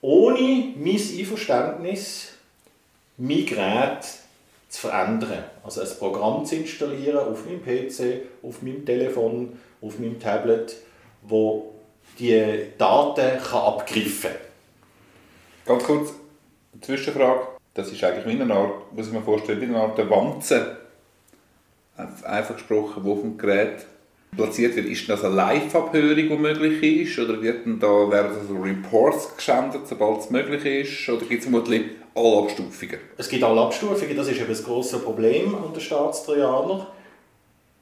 ohne 0.00 0.74
mein 0.76 0.94
Einverständnis 0.94 2.32
mein 3.16 3.46
Gerät 3.46 4.04
zu 4.68 4.80
verändern. 4.80 5.44
Also 5.64 5.80
ein 5.80 5.88
Programm 5.98 6.44
zu 6.44 6.56
installieren 6.56 7.18
auf 7.18 7.44
meinem 7.46 7.62
PC, 7.62 8.22
auf 8.42 8.62
meinem 8.62 8.84
Telefon, 8.84 9.58
auf 9.80 9.98
meinem 9.98 10.20
Tablet, 10.20 10.76
wo 11.22 11.72
die 12.18 12.66
Daten 12.78 13.42
kann 13.42 13.62
abgreifen 13.62 14.30
kann. 14.30 14.40
Ganz 15.66 15.84
kurz, 15.84 16.12
eine 16.72 16.82
Zwischenfrage. 16.82 17.48
Das 17.74 17.90
ist 17.90 18.02
eigentlich 18.04 18.26
wie 18.26 18.40
eine 18.40 18.54
Art, 18.54 18.92
muss 18.92 19.08
ich 19.08 19.12
mir 19.12 19.22
vorstellen, 19.22 19.60
wie 19.60 19.66
eine 19.66 19.80
Art 19.80 19.98
Wanze, 20.08 20.78
einfach 21.96 22.54
gesprochen, 22.54 23.02
die 23.04 23.10
auf 23.10 23.20
dem 23.20 23.36
Gerät 23.36 23.86
platziert 24.34 24.76
wird. 24.76 24.86
Ist 24.86 25.08
das 25.08 25.24
eine 25.24 25.34
Live-Abhörung, 25.34 26.16
die 26.16 26.36
möglich 26.36 26.82
ist? 26.82 27.18
Oder 27.18 27.40
werden 27.40 27.78
da, 27.78 28.10
werden 28.10 28.36
also 28.38 28.54
Reports 28.54 29.36
gesendet, 29.36 29.86
sobald 29.86 30.20
es 30.20 30.30
möglich 30.30 30.64
ist? 30.64 31.08
Oder 31.08 31.24
gibt 31.26 31.40
es 31.40 31.48
vermutlich 31.48 31.82
alle 32.14 32.38
Abstufungen? 32.38 32.98
Es 33.16 33.28
gibt 33.28 33.44
alle 33.44 33.60
Abstufungen, 33.60 34.16
das 34.16 34.28
ist 34.28 34.38
eben 34.38 34.48
das 34.48 34.64
grosse 34.64 34.98
Problem 34.98 35.54
an 35.54 35.72
den 35.72 35.80
Staatstrojaner. 35.80 36.86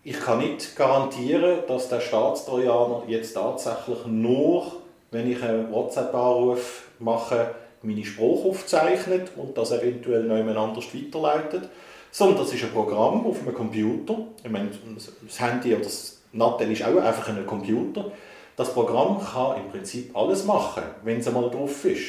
Ich 0.03 0.21
kann 0.21 0.39
nicht 0.39 0.77
garantieren, 0.77 1.61
dass 1.67 1.89
der 1.89 2.01
Staatstrojaner 2.01 3.05
jetzt 3.09 3.33
tatsächlich 3.33 4.05
nur, 4.07 4.73
wenn 5.11 5.31
ich 5.31 5.43
einen 5.43 5.73
WhatsApp-Anruf 5.73 6.89
mache, 6.99 7.55
meine 7.83 8.05
Spruch 8.05 8.45
aufzeichnet 8.45 9.31
und 9.37 9.57
das 9.57 9.73
eventuell 9.73 10.25
noch 10.25 10.37
jemand 10.37 10.57
anders 10.57 10.87
weiterleitet, 10.95 11.69
sondern 12.11 12.39
das 12.39 12.53
ist 12.53 12.65
ein 12.65 12.71
Programm 12.71 13.27
auf 13.27 13.43
einem 13.43 13.55
Computer. 13.55 14.19
Ich 14.43 14.51
meine, 14.51 14.71
das 14.95 15.41
Handy 15.41 15.75
oder 15.75 15.85
das 15.85 16.14
Nattel 16.35 16.71
ist 16.73 16.83
auch 16.83 16.97
einfach 16.97 17.29
ein 17.29 17.47
Computer. 17.47 18.11
Das 18.57 18.73
Programm 18.73 19.21
kann 19.21 19.57
im 19.57 19.71
Prinzip 19.71 20.17
alles 20.17 20.45
machen, 20.45 20.83
wenn 21.03 21.19
es 21.19 21.27
einmal 21.27 21.51
drauf 21.51 21.85
ist. 21.85 22.05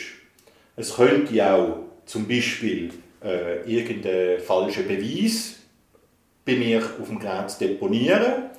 Es 0.75 0.95
könnte 0.95 1.53
auch 1.53 1.77
zum 2.05 2.27
Beispiel 2.27 2.91
äh, 3.23 3.61
irgendeinen 3.65 4.39
falschen 4.39 4.87
Beweis 4.87 5.55
bei 6.45 6.55
mir 6.55 6.83
auf 7.01 7.07
dem 7.07 7.19
Gerät 7.19 7.59
deponieren, 7.59 8.49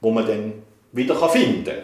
wo 0.00 0.10
man 0.10 0.26
dann 0.26 0.52
wieder 0.92 1.16
finden 1.28 1.64
kann. 1.64 1.74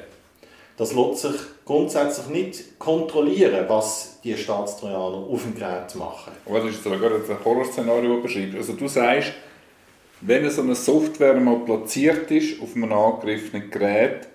Das 0.76 0.94
lässt 0.94 1.18
sich 1.18 1.40
grundsätzlich 1.64 2.26
nicht 2.28 2.78
kontrollieren, 2.78 3.66
was 3.68 4.18
die 4.24 4.36
Staatstrojaner 4.36 5.18
auf 5.30 5.42
dem 5.42 5.54
Gerät 5.54 5.94
machen. 5.94 6.32
Was 6.46 6.64
ist 6.64 6.84
jetzt 6.84 7.00
gerade 7.00 7.16
ein 7.16 7.44
Horrorszenario 7.44 8.20
beschrieben? 8.20 8.56
Also 8.56 8.72
du 8.72 8.88
sagst, 8.88 9.32
wenn 10.22 10.48
so 10.50 10.62
eine 10.62 10.74
Software 10.74 11.34
mal 11.34 11.60
platziert 11.60 12.30
ist 12.30 12.60
auf 12.62 12.76
einem 12.76 12.92
angegriffenen 12.92 13.70
Gerät, 13.70 14.28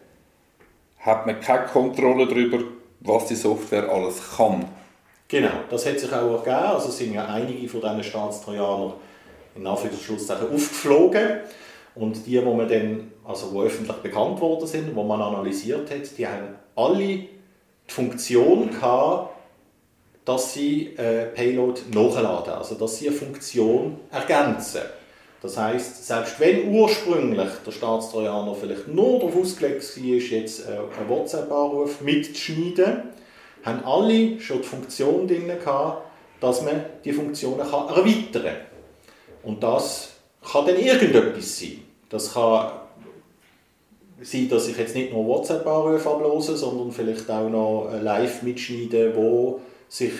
hat 0.99 1.25
man 1.25 1.39
keine 1.39 1.65
Kontrolle 1.65 2.27
darüber, 2.27 2.59
was 2.99 3.27
die 3.27 3.35
Software 3.35 3.89
alles 3.89 4.35
kann. 4.35 4.65
Genau, 5.29 5.51
das 5.69 5.85
hat 5.85 5.99
sich 5.99 6.11
auch 6.11 6.33
ergeben. 6.33 6.55
Also 6.55 6.91
sind 6.91 7.13
ja 7.13 7.25
einige 7.25 7.67
von 7.69 7.81
diesen 7.81 8.03
Staatstrojanern 8.03 8.93
in 9.55 9.65
Anführungszeichen 9.65 10.47
aufgeflogen. 10.47 11.27
Und 11.95 12.25
die, 12.25 12.43
wo 12.45 12.53
man 12.53 12.67
dann, 12.67 13.11
also 13.25 13.51
wo 13.53 13.63
öffentlich 13.63 13.97
bekannt 13.97 14.39
worden 14.39 14.67
sind, 14.67 14.95
wo 14.95 15.03
man 15.03 15.21
analysiert 15.21 15.89
hat, 15.89 16.17
die 16.17 16.27
haben 16.27 16.55
alle 16.75 16.97
die 16.97 17.29
Funktion 17.87 18.69
gehabt, 18.69 19.31
dass 20.23 20.53
sie 20.53 20.87
äh, 20.97 21.27
Payload 21.27 21.81
nachladen, 21.93 22.53
also 22.53 22.75
dass 22.75 22.97
sie 22.97 23.07
eine 23.07 23.15
Funktion 23.15 23.97
ergänzen. 24.11 24.81
Das 25.41 25.57
heißt, 25.57 26.05
selbst 26.05 26.39
wenn 26.39 26.73
ursprünglich 26.73 27.49
der 27.65 27.71
Staatstrojaner 27.71 28.55
vielleicht 28.55 28.87
nur 28.87 29.19
darauf 29.19 29.35
ausgelegt 29.35 29.97
war, 29.97 30.03
jetzt 30.03 30.67
äh, 30.67 30.71
einen 30.71 31.09
WhatsApp-Anruf 31.09 32.01
mitzuschneiden, 32.01 33.03
haben 33.63 33.85
alle 33.85 34.39
schon 34.39 34.61
die 34.61 34.67
Funktion 34.67 35.27
drin 35.27 35.51
dass 36.39 36.61
man 36.61 36.85
die 37.03 37.13
Funktionen 37.13 37.59
erweitern 37.59 38.43
kann. 38.43 38.55
Und 39.43 39.61
das 39.61 40.13
kann 40.51 40.65
dann 40.65 40.77
irgendetwas 40.77 41.59
sein. 41.59 41.79
Das 42.09 42.33
kann 42.33 42.71
sein, 44.21 44.49
dass 44.49 44.67
ich 44.67 44.77
jetzt 44.77 44.95
nicht 44.95 45.13
nur 45.13 45.25
WhatsApp-Anrufe 45.25 46.09
ablose, 46.09 46.57
sondern 46.57 46.91
vielleicht 46.91 47.29
auch 47.29 47.49
noch 47.49 47.89
live 48.01 48.41
mitschneide, 48.43 49.15
wo 49.15 49.61
sich 49.87 50.11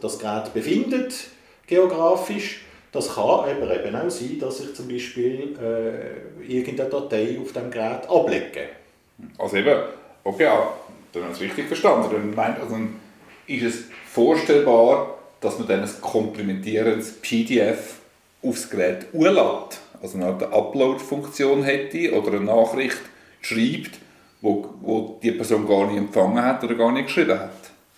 das 0.00 0.18
Gerät 0.18 0.52
befindet, 0.52 1.14
geografisch. 1.66 2.62
Das 2.92 3.14
kann 3.14 3.24
aber 3.24 3.74
eben 3.74 3.94
auch 3.94 4.10
sein, 4.10 4.38
dass 4.40 4.60
ich 4.60 4.74
zum 4.74 4.88
Beispiel 4.88 5.56
äh, 5.60 6.52
irgendeine 6.52 6.90
Datei 6.90 7.38
auf 7.40 7.52
dem 7.52 7.70
Gerät 7.70 8.08
ablege. 8.08 8.68
Also 9.38 9.56
eben, 9.56 9.78
okay, 10.24 10.48
dann 11.12 11.22
habe 11.22 11.32
ich 11.32 11.38
es 11.38 11.40
richtig 11.40 11.66
verstanden. 11.66 12.08
Dann 12.10 12.34
meint, 12.34 12.58
also 12.60 12.76
ist 13.46 13.62
es 13.62 13.84
vorstellbar, 14.12 15.18
dass 15.40 15.58
man 15.58 15.68
dann 15.68 15.82
ein 15.82 15.90
komplementierendes 16.00 17.20
PDF 17.20 17.96
aufs 18.42 18.68
Gerät 18.68 19.06
urlässt, 19.12 19.80
also 20.02 20.16
eine 20.16 20.26
Art 20.26 20.42
Upload-Funktion 20.42 21.62
hätte 21.62 22.12
oder 22.12 22.32
eine 22.32 22.40
Nachricht 22.46 23.00
schreibt, 23.40 23.98
wo, 24.40 24.68
wo 24.80 25.18
die 25.22 25.32
Person 25.32 25.66
gar 25.66 25.86
nicht 25.86 25.98
empfangen 25.98 26.42
hat 26.42 26.64
oder 26.64 26.74
gar 26.74 26.92
nicht 26.92 27.06
geschrieben 27.06 27.38
hat. 27.38 27.50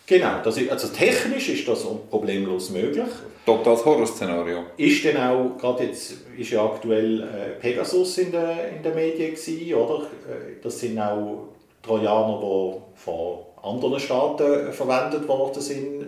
Genau, 0.07 0.43
das 0.43 0.57
ist, 0.57 0.71
also 0.71 0.89
technisch 0.89 1.49
ist 1.49 1.67
das 1.69 1.87
problemlos 2.11 2.71
möglich. 2.71 3.07
Totales 3.47 3.85
Horrorszenario. 3.85 4.65
Ist 4.77 5.05
dann 5.05 5.17
auch, 5.17 5.59
gerade 5.59 5.85
jetzt 5.85 6.15
ist 6.37 6.51
ja 6.51 6.65
aktuell 6.65 7.23
äh, 7.23 7.61
Pegasus 7.61 8.19
in 8.19 8.33
den 8.33 8.77
in 8.77 8.83
der 8.83 8.95
Medien 8.95 9.35
gewesen, 9.35 9.75
oder? 9.75 10.03
Äh, 10.03 10.61
das 10.63 10.79
sind 10.79 10.99
auch 10.99 11.49
Trojaner, 11.83 12.39
die 12.41 13.01
von 13.01 13.39
anderen 13.63 13.99
Staaten 13.99 14.73
verwendet 14.73 15.27
worden 15.27 15.61
sind, 15.61 16.07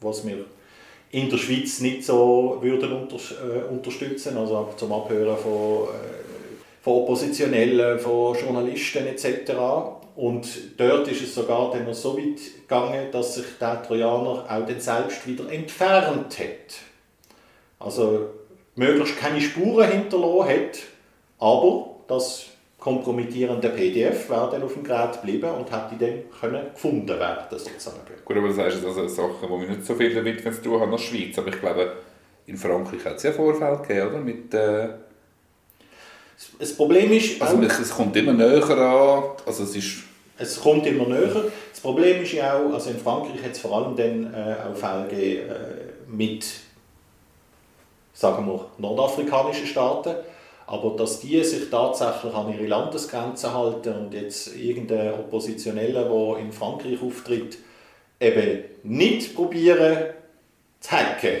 was 0.00 0.26
wir 0.26 0.44
in 1.12 1.28
der 1.28 1.38
Schweiz 1.38 1.80
nicht 1.80 2.04
so 2.04 2.58
würden 2.60 2.92
unter, 2.92 3.16
äh, 3.16 3.68
unterstützen, 3.70 4.36
also 4.36 4.68
zum 4.76 4.92
Abhören 4.92 5.36
von, 5.36 5.88
äh, 5.88 6.19
von 6.82 6.94
Oppositionellen, 6.94 7.98
von 7.98 8.36
Journalisten 8.36 9.06
etc. 9.06 9.52
Und 10.16 10.78
dort 10.78 11.08
ist 11.08 11.22
es 11.22 11.34
sogar 11.34 11.70
dann 11.70 11.86
noch 11.86 11.94
so 11.94 12.16
weit 12.16 12.40
gegangen, 12.62 13.06
dass 13.12 13.36
sich 13.36 13.46
der 13.60 13.82
Trojaner 13.82 14.44
auch 14.48 14.66
dann 14.66 14.80
selbst 14.80 15.26
wieder 15.26 15.50
entfernt 15.50 16.38
hat. 16.38 16.78
Also 17.78 18.26
möglichst 18.76 19.18
keine 19.18 19.40
Spuren 19.40 19.90
hinterlassen 19.90 20.48
hat, 20.48 20.78
aber 21.38 21.96
das 22.08 22.46
kompromittierende 22.78 23.68
PDF 23.68 24.28
wäre 24.30 24.50
dann 24.50 24.62
auf 24.62 24.72
dem 24.72 24.84
Gerät 24.84 25.20
geblieben 25.20 25.50
und 25.50 25.70
hätte 25.70 25.96
dann 25.98 26.40
können 26.40 26.66
gefunden 26.72 27.08
werden 27.08 27.44
sozusagen. 27.50 27.98
Gut, 28.24 28.36
aber 28.36 28.48
das 28.48 28.58
heißt 28.58 28.84
also 28.84 29.06
Sachen, 29.06 29.34
die 29.42 29.48
wir 29.48 29.68
nicht 29.68 29.84
so 29.84 29.94
viel 29.94 30.14
damit 30.14 30.42
zu 30.42 30.62
tun 30.62 30.80
haben 30.80 30.92
als 30.92 31.02
Schweiz, 31.02 31.38
aber 31.38 31.48
ich 31.48 31.60
glaube, 31.60 31.92
in 32.46 32.56
Frankreich 32.56 33.04
hat 33.04 33.16
es 33.16 33.22
ja 33.22 33.32
Vorfälle 33.32 33.78
gegeben, 33.78 34.08
oder? 34.08 34.18
Mit, 34.18 34.54
äh 34.54 34.88
das 36.58 36.74
Problem 36.74 37.12
ist... 37.12 37.40
Also 37.40 37.60
es 37.62 37.90
kommt 37.90 38.16
immer 38.16 38.32
näher 38.32 38.68
an, 38.68 39.22
also 39.46 39.64
es 39.64 39.76
ist... 39.76 40.04
Es 40.38 40.58
kommt 40.58 40.86
immer 40.86 41.06
näher. 41.06 41.44
Das 41.70 41.80
Problem 41.80 42.22
ist 42.22 42.32
ja 42.32 42.58
auch, 42.58 42.72
also 42.72 42.90
in 42.90 42.98
Frankreich 42.98 43.42
hat 43.42 43.52
es 43.52 43.58
vor 43.58 43.76
allem 43.76 43.96
dann 43.96 44.32
äh, 44.32 44.56
auch 44.62 44.76
Fälle 44.76 45.06
gegeben, 45.08 45.50
äh, 45.50 46.10
mit, 46.10 46.46
sagen 48.14 48.46
wir, 48.46 48.66
nordafrikanischen 48.78 49.66
Staaten, 49.66 50.14
aber 50.66 50.96
dass 50.96 51.20
die 51.20 51.42
sich 51.42 51.68
tatsächlich 51.68 52.32
an 52.32 52.52
ihre 52.52 52.66
Landesgrenzen 52.66 53.52
halten 53.52 53.92
und 53.92 54.14
jetzt 54.14 54.56
irgendein 54.56 55.14
Oppositioneller, 55.14 56.04
der 56.04 56.38
in 56.38 56.52
Frankreich 56.52 57.02
auftritt, 57.02 57.58
eben 58.20 58.64
nicht 58.82 59.34
probieren 59.34 60.04
zu 60.78 60.90
hacken, 60.92 61.40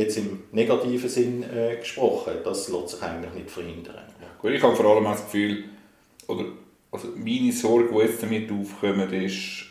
jetzt 0.00 0.18
im 0.18 0.40
negativen 0.52 1.08
Sinn 1.08 1.44
äh, 1.44 1.76
gesprochen, 1.76 2.34
das 2.44 2.68
lässt 2.68 2.88
sich 2.90 3.02
eigentlich 3.02 3.34
nicht 3.34 3.50
verhindern. 3.50 4.04
Ja. 4.20 4.28
Gut, 4.38 4.52
ich 4.52 4.62
habe 4.62 4.74
vor 4.74 4.86
allem 4.86 5.04
das 5.04 5.24
Gefühl, 5.24 5.64
oder 6.26 6.44
also 6.90 7.08
meine 7.16 7.52
Sorge, 7.52 7.88
die 7.92 7.98
jetzt 7.98 8.22
damit 8.22 8.50
aufkommt, 8.50 9.12
ist, 9.12 9.66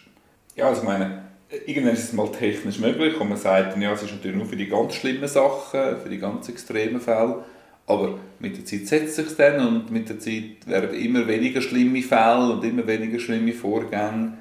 ja, 0.56 0.68
also 0.68 0.82
ich 0.82 0.88
meine, 0.88 1.24
irgendwann 1.66 1.94
ist 1.94 2.06
es 2.06 2.14
mal 2.14 2.32
technisch 2.32 2.80
möglich 2.80 3.20
und 3.20 3.30
man 3.30 3.38
sagt 3.38 3.78
ja, 3.78 3.92
es 3.92 4.04
ist 4.04 4.12
natürlich 4.12 4.38
nur 4.38 4.46
für 4.46 4.56
die 4.56 4.68
ganz 4.68 4.94
schlimmen 4.94 5.28
Sachen, 5.28 5.98
für 6.02 6.10
die 6.10 6.20
ganz 6.20 6.48
extremen 6.50 7.02
Fälle, 7.02 7.44
aber 7.88 8.20
mit 8.40 8.56
der 8.58 8.66
Zeit 8.66 8.88
setzt 8.88 9.16
sich 9.16 9.36
dann 9.36 9.66
und 9.66 9.92
mit 9.92 10.08
der 10.10 10.20
Zeit 10.20 10.68
werden 10.68 10.94
immer 10.94 11.28
weniger 11.28 11.62
schlimme 11.62 12.04
Fälle 12.04 12.54
und 12.54 12.64
immer 12.64 12.86
weniger 12.86 13.20
schlimme 13.20 13.54
Vorgänge 13.54 14.38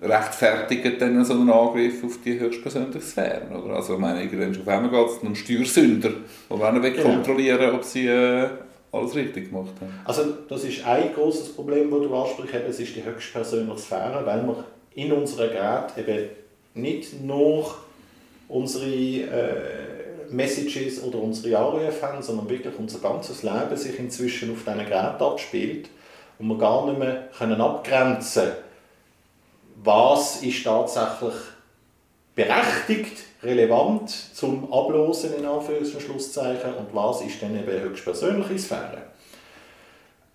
rechtfertigen 0.00 0.98
dann 0.98 1.24
so 1.24 1.34
einen 1.34 1.50
Angriff 1.50 2.02
auf 2.04 2.18
die 2.24 2.38
höchstpersönliche 2.38 3.00
Sphäre. 3.00 3.46
Oder? 3.50 3.76
Also 3.76 3.94
ich 3.94 4.00
meine, 4.00 4.22
irgendwann 4.22 4.60
auf 4.60 4.68
einmal 4.68 4.90
geht 4.90 5.16
es 5.16 5.22
um 5.22 5.34
Steuersünder, 5.34 6.10
die 6.10 6.52
auch 6.52 6.72
noch 6.72 7.02
kontrollieren 7.02 7.74
ob 7.74 7.84
sie 7.84 8.08
äh, 8.08 8.48
alles 8.90 9.14
richtig 9.14 9.50
gemacht 9.50 9.72
haben. 9.80 9.92
Also 10.04 10.24
das 10.48 10.64
ist 10.64 10.84
ein 10.86 11.12
großes 11.14 11.54
Problem, 11.54 11.90
das 11.90 12.00
du 12.00 12.14
ansprichst, 12.14 12.54
es 12.68 12.80
ist 12.80 12.96
die 12.96 13.04
höchstpersönliche 13.04 13.78
Sphäre, 13.78 14.22
weil 14.24 14.42
wir 14.46 14.64
in 14.94 15.12
unserer 15.12 15.48
Gerät 15.48 15.96
eben 15.96 16.28
nicht 16.74 17.22
nur 17.22 17.74
unsere 18.48 18.86
äh, 18.86 20.30
Messages 20.30 21.02
oder 21.02 21.18
unsere 21.18 21.56
Anrufe 21.58 22.02
haben, 22.02 22.22
sondern 22.22 22.48
wirklich 22.48 22.74
unser 22.78 22.98
ganzes 22.98 23.42
Leben 23.42 23.76
sich 23.76 23.98
inzwischen 23.98 24.52
auf 24.52 24.64
diesen 24.64 24.78
Geräten 24.78 25.22
abspielt 25.22 25.88
und 26.38 26.48
wir 26.48 26.58
gar 26.58 26.86
nicht 26.86 26.98
mehr 26.98 27.28
können 27.36 27.60
abgrenzen 27.60 28.52
was 29.84 30.42
ist 30.42 30.64
tatsächlich 30.64 31.34
berechtigt, 32.34 33.24
relevant 33.42 34.10
zum 34.10 34.72
Ablosen 34.72 35.34
in 35.34 35.44
Anführungs- 35.44 35.94
und 35.94 36.94
was 36.94 37.20
ist 37.20 37.42
dann 37.42 37.56
eben 37.56 37.82
höchstpersönliche 37.82 38.58
Sphäre. 38.58 39.02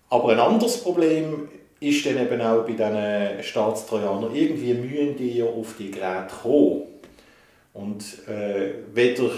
Aber 0.08 0.30
ein 0.30 0.40
anderes 0.40 0.78
Problem 0.82 1.48
ist 1.80 2.06
dann 2.06 2.18
eben 2.18 2.40
auch 2.40 2.64
bei 2.64 2.72
diesen 2.72 3.42
Staatstrojanern, 3.42 4.34
irgendwie 4.34 4.74
mühen 4.74 5.16
die 5.16 5.38
ja 5.38 5.46
auf 5.46 5.74
die 5.78 5.90
Geräte 5.90 6.34
kommen. 6.42 6.82
Und 7.72 8.28
äh, 8.28 8.74
weder 8.92 9.30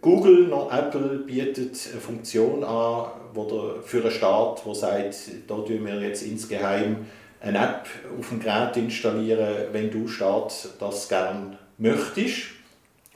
Google 0.00 0.46
noch 0.46 0.72
Apple 0.72 1.18
bietet 1.26 1.76
eine 1.90 2.00
Funktion 2.00 2.62
an, 2.64 3.06
wo 3.34 3.44
der, 3.44 3.82
für 3.82 4.02
einen 4.02 4.10
Staat, 4.10 4.62
der 4.64 4.74
sagt, 4.74 5.16
da 5.48 5.54
tun 5.56 5.84
wir 5.84 6.00
jetzt 6.00 6.22
insgeheim 6.22 7.06
eine 7.40 7.58
App 7.58 7.86
auf 8.18 8.28
dem 8.30 8.40
Gerät 8.40 8.76
installieren, 8.76 9.66
wenn 9.72 9.90
du 9.90 10.08
Staat 10.08 10.68
das 10.78 11.08
gerne 11.08 11.58
möchtest. 11.78 12.48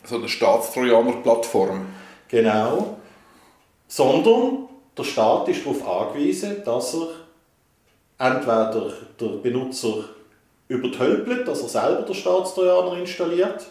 So 0.04 0.16
eine 0.16 0.28
Staatstrojaner-Plattform. 0.28 1.86
Genau. 2.28 2.96
Sondern 3.88 4.68
der 4.96 5.04
Staat 5.04 5.48
ist 5.48 5.64
darauf 5.64 5.86
angewiesen, 5.86 6.62
dass 6.64 6.94
er 6.94 7.08
entweder 8.18 8.92
der 9.18 9.26
Benutzer 9.42 10.04
übertölpelt, 10.68 11.48
dass 11.48 11.62
er 11.62 11.68
selber 11.68 12.02
den 12.02 12.14
Staatstrojaner 12.14 12.98
installiert, 12.98 13.66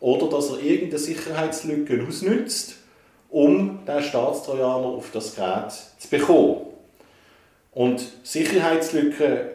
oder 0.00 0.28
dass 0.28 0.50
er 0.50 0.60
irgendeine 0.60 0.98
Sicherheitslücke 0.98 2.04
ausnützt, 2.06 2.76
um 3.30 3.84
den 3.86 4.02
Staatstrojaner 4.02 4.86
auf 4.86 5.10
das 5.12 5.34
Gerät 5.34 5.72
zu 5.72 6.08
bekommen. 6.08 6.66
Und 7.72 8.04
Sicherheitslücken 8.22 9.53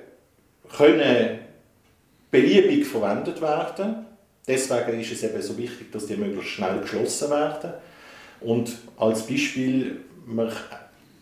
können 0.75 1.39
beliebig 2.31 2.85
verwendet 2.85 3.41
werden. 3.41 4.05
Deswegen 4.47 4.99
ist 4.99 5.11
es 5.11 5.23
eben 5.23 5.41
so 5.41 5.57
wichtig, 5.57 5.91
dass 5.91 6.07
die 6.07 6.15
möglichst 6.15 6.51
schnell 6.51 6.79
geschlossen 6.79 7.29
werden. 7.29 7.73
Und 8.41 8.77
als 8.97 9.23
Beispiel, 9.27 10.01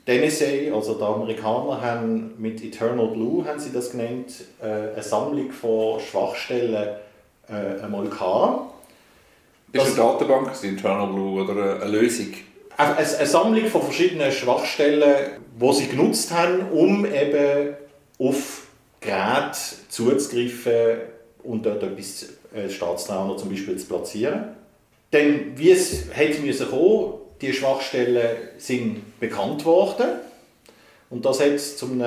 NSA, 0.07 0.73
also 0.73 0.93
die 0.93 1.03
Amerikaner 1.03 1.81
haben 1.81 2.33
mit 2.37 2.63
Eternal 2.63 3.07
Blue, 3.07 3.45
haben 3.45 3.59
sie 3.59 3.73
das 3.73 3.91
genannt, 3.91 4.33
äh, 4.61 4.93
eine 4.93 5.03
Sammlung 5.03 5.51
von 5.51 5.99
Schwachstellen 5.99 6.95
äh, 7.49 7.81
einmal 7.81 8.07
gehabt. 8.07 8.73
Ist 9.73 9.81
das 9.83 9.99
eine 9.99 10.13
Datenbank, 10.13 10.51
Internal 10.63 11.07
Blue 11.07 11.43
oder 11.43 11.81
eine 11.81 11.91
Lösung? 11.91 12.33
Eine, 12.77 12.95
eine 12.95 13.25
Sammlung 13.25 13.65
von 13.65 13.81
verschiedenen 13.81 14.31
Schwachstellen, 14.31 15.31
die 15.59 15.73
sie 15.73 15.87
genutzt 15.87 16.31
haben, 16.31 16.69
um 16.71 17.05
eben 17.05 17.75
auf 18.19 18.66
Geräte 19.07 19.57
zuzugreifen 19.89 20.97
und 21.43 21.65
dort 21.65 21.81
etwas 21.81 22.27
äh, 22.53 22.69
Staatsnah 22.69 23.35
zum 23.37 23.49
Beispiel 23.49 23.77
zu 23.77 23.87
platzieren. 23.87 24.55
Denn 25.13 25.57
wie 25.57 25.71
es 25.71 26.05
hätte 26.11 26.41
müssen 26.41 26.67
die 27.39 27.53
Schwachstellen 27.53 28.37
sind 28.57 29.19
bekannt 29.19 29.63
worden 29.63 30.09
und 31.09 31.23
das 31.23 31.39
hat 31.39 31.59
zum 31.59 32.01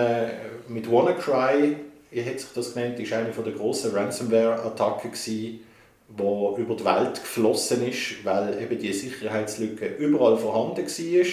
mit 0.68 0.90
WannaCry, 0.90 1.76
ihr 2.12 2.22
hätte 2.22 2.40
sich 2.40 2.50
das 2.54 2.74
genannt, 2.74 3.00
ist 3.00 3.12
eine 3.12 3.30
der 3.30 3.52
grossen 3.52 3.92
Ransomware-Attacken 3.92 5.12
gewesen, 5.12 5.60
wo 6.08 6.56
über 6.58 6.74
die 6.74 6.84
Welt 6.84 7.14
geflossen 7.14 7.88
ist, 7.88 8.24
weil 8.24 8.60
eben 8.60 8.78
die 8.78 8.92
Sicherheitslücke 8.92 9.86
überall 9.86 10.36
vorhanden 10.36 10.86
war 10.86 11.26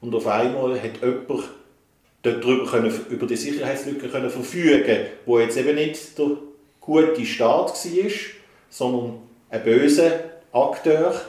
und 0.00 0.14
auf 0.14 0.26
einmal 0.26 0.80
hat 0.80 1.02
jemand 1.02 1.44
darüber 2.22 2.70
können, 2.70 2.92
über 3.10 3.26
die 3.26 3.36
Sicherheitslücke 3.36 4.08
können 4.08 4.30
verfügen 4.30 5.06
wo 5.26 5.38
jetzt 5.38 5.56
eben 5.56 5.74
nicht 5.74 6.18
der 6.18 6.36
gute 6.80 7.26
Staat 7.26 7.72
war, 7.72 8.10
sondern 8.70 9.18
ein 9.50 9.64
böser 9.64 10.12
Akteur 10.52 11.20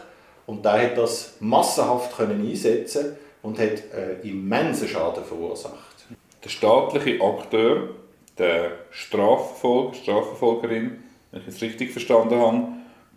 und 0.45 0.65
der 0.65 0.81
hat 0.83 0.97
das 0.97 1.35
massenhaft 1.39 2.15
können 2.15 2.47
einsetzen 2.47 3.15
und 3.41 3.59
hat 3.59 3.83
einen 3.93 4.21
immensen 4.23 4.87
Schaden 4.87 5.23
verursacht. 5.23 6.05
Der 6.43 6.49
staatliche 6.49 7.21
Akteur, 7.21 7.89
der 8.37 8.71
Strafverfolger, 8.91 9.93
Strafverfolgerin, 9.95 11.03
wenn 11.31 11.41
ich 11.41 11.47
es 11.47 11.61
richtig 11.61 11.91
verstanden 11.91 12.35
habe, 12.35 12.67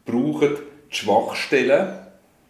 brauchen 0.05 0.57
die 0.91 0.97
Schwachstellen 0.97 1.99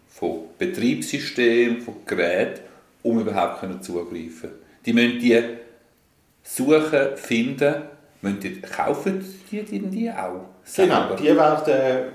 von 0.08 0.40
Betriebssystemen, 0.58 1.80
von 1.80 1.94
Geräten, 2.06 2.60
um 3.02 3.20
überhaupt 3.20 3.84
zugreifen 3.84 4.40
können. 4.40 4.65
Die 4.87 4.92
müssen 4.92 5.18
die 5.18 5.42
suchen, 6.42 7.16
finden, 7.16 7.75
müssen 8.22 8.40
die, 8.40 8.61
kaufen 8.61 9.25
die, 9.51 9.62
die, 9.62 9.81
die 9.81 10.11
auch 10.11 10.44
selber? 10.64 11.09
Genau, 11.09 11.16
die 11.16 11.37
werden 11.37 12.12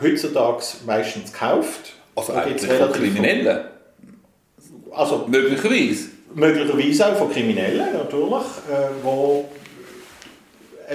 heutzutage 0.00 0.62
meistens 0.86 1.32
gekauft. 1.32 1.94
Also 2.14 2.34
eigentlich 2.34 2.70
von 2.70 2.92
Kriminellen? 2.92 3.64
Also, 4.92 5.26
möglicherweise? 5.28 6.10
Möglicherweise 6.34 7.06
auch 7.06 7.16
von 7.16 7.32
Kriminellen, 7.32 7.92
natürlich, 7.92 8.44
äh, 8.70 9.02
wo 9.02 9.48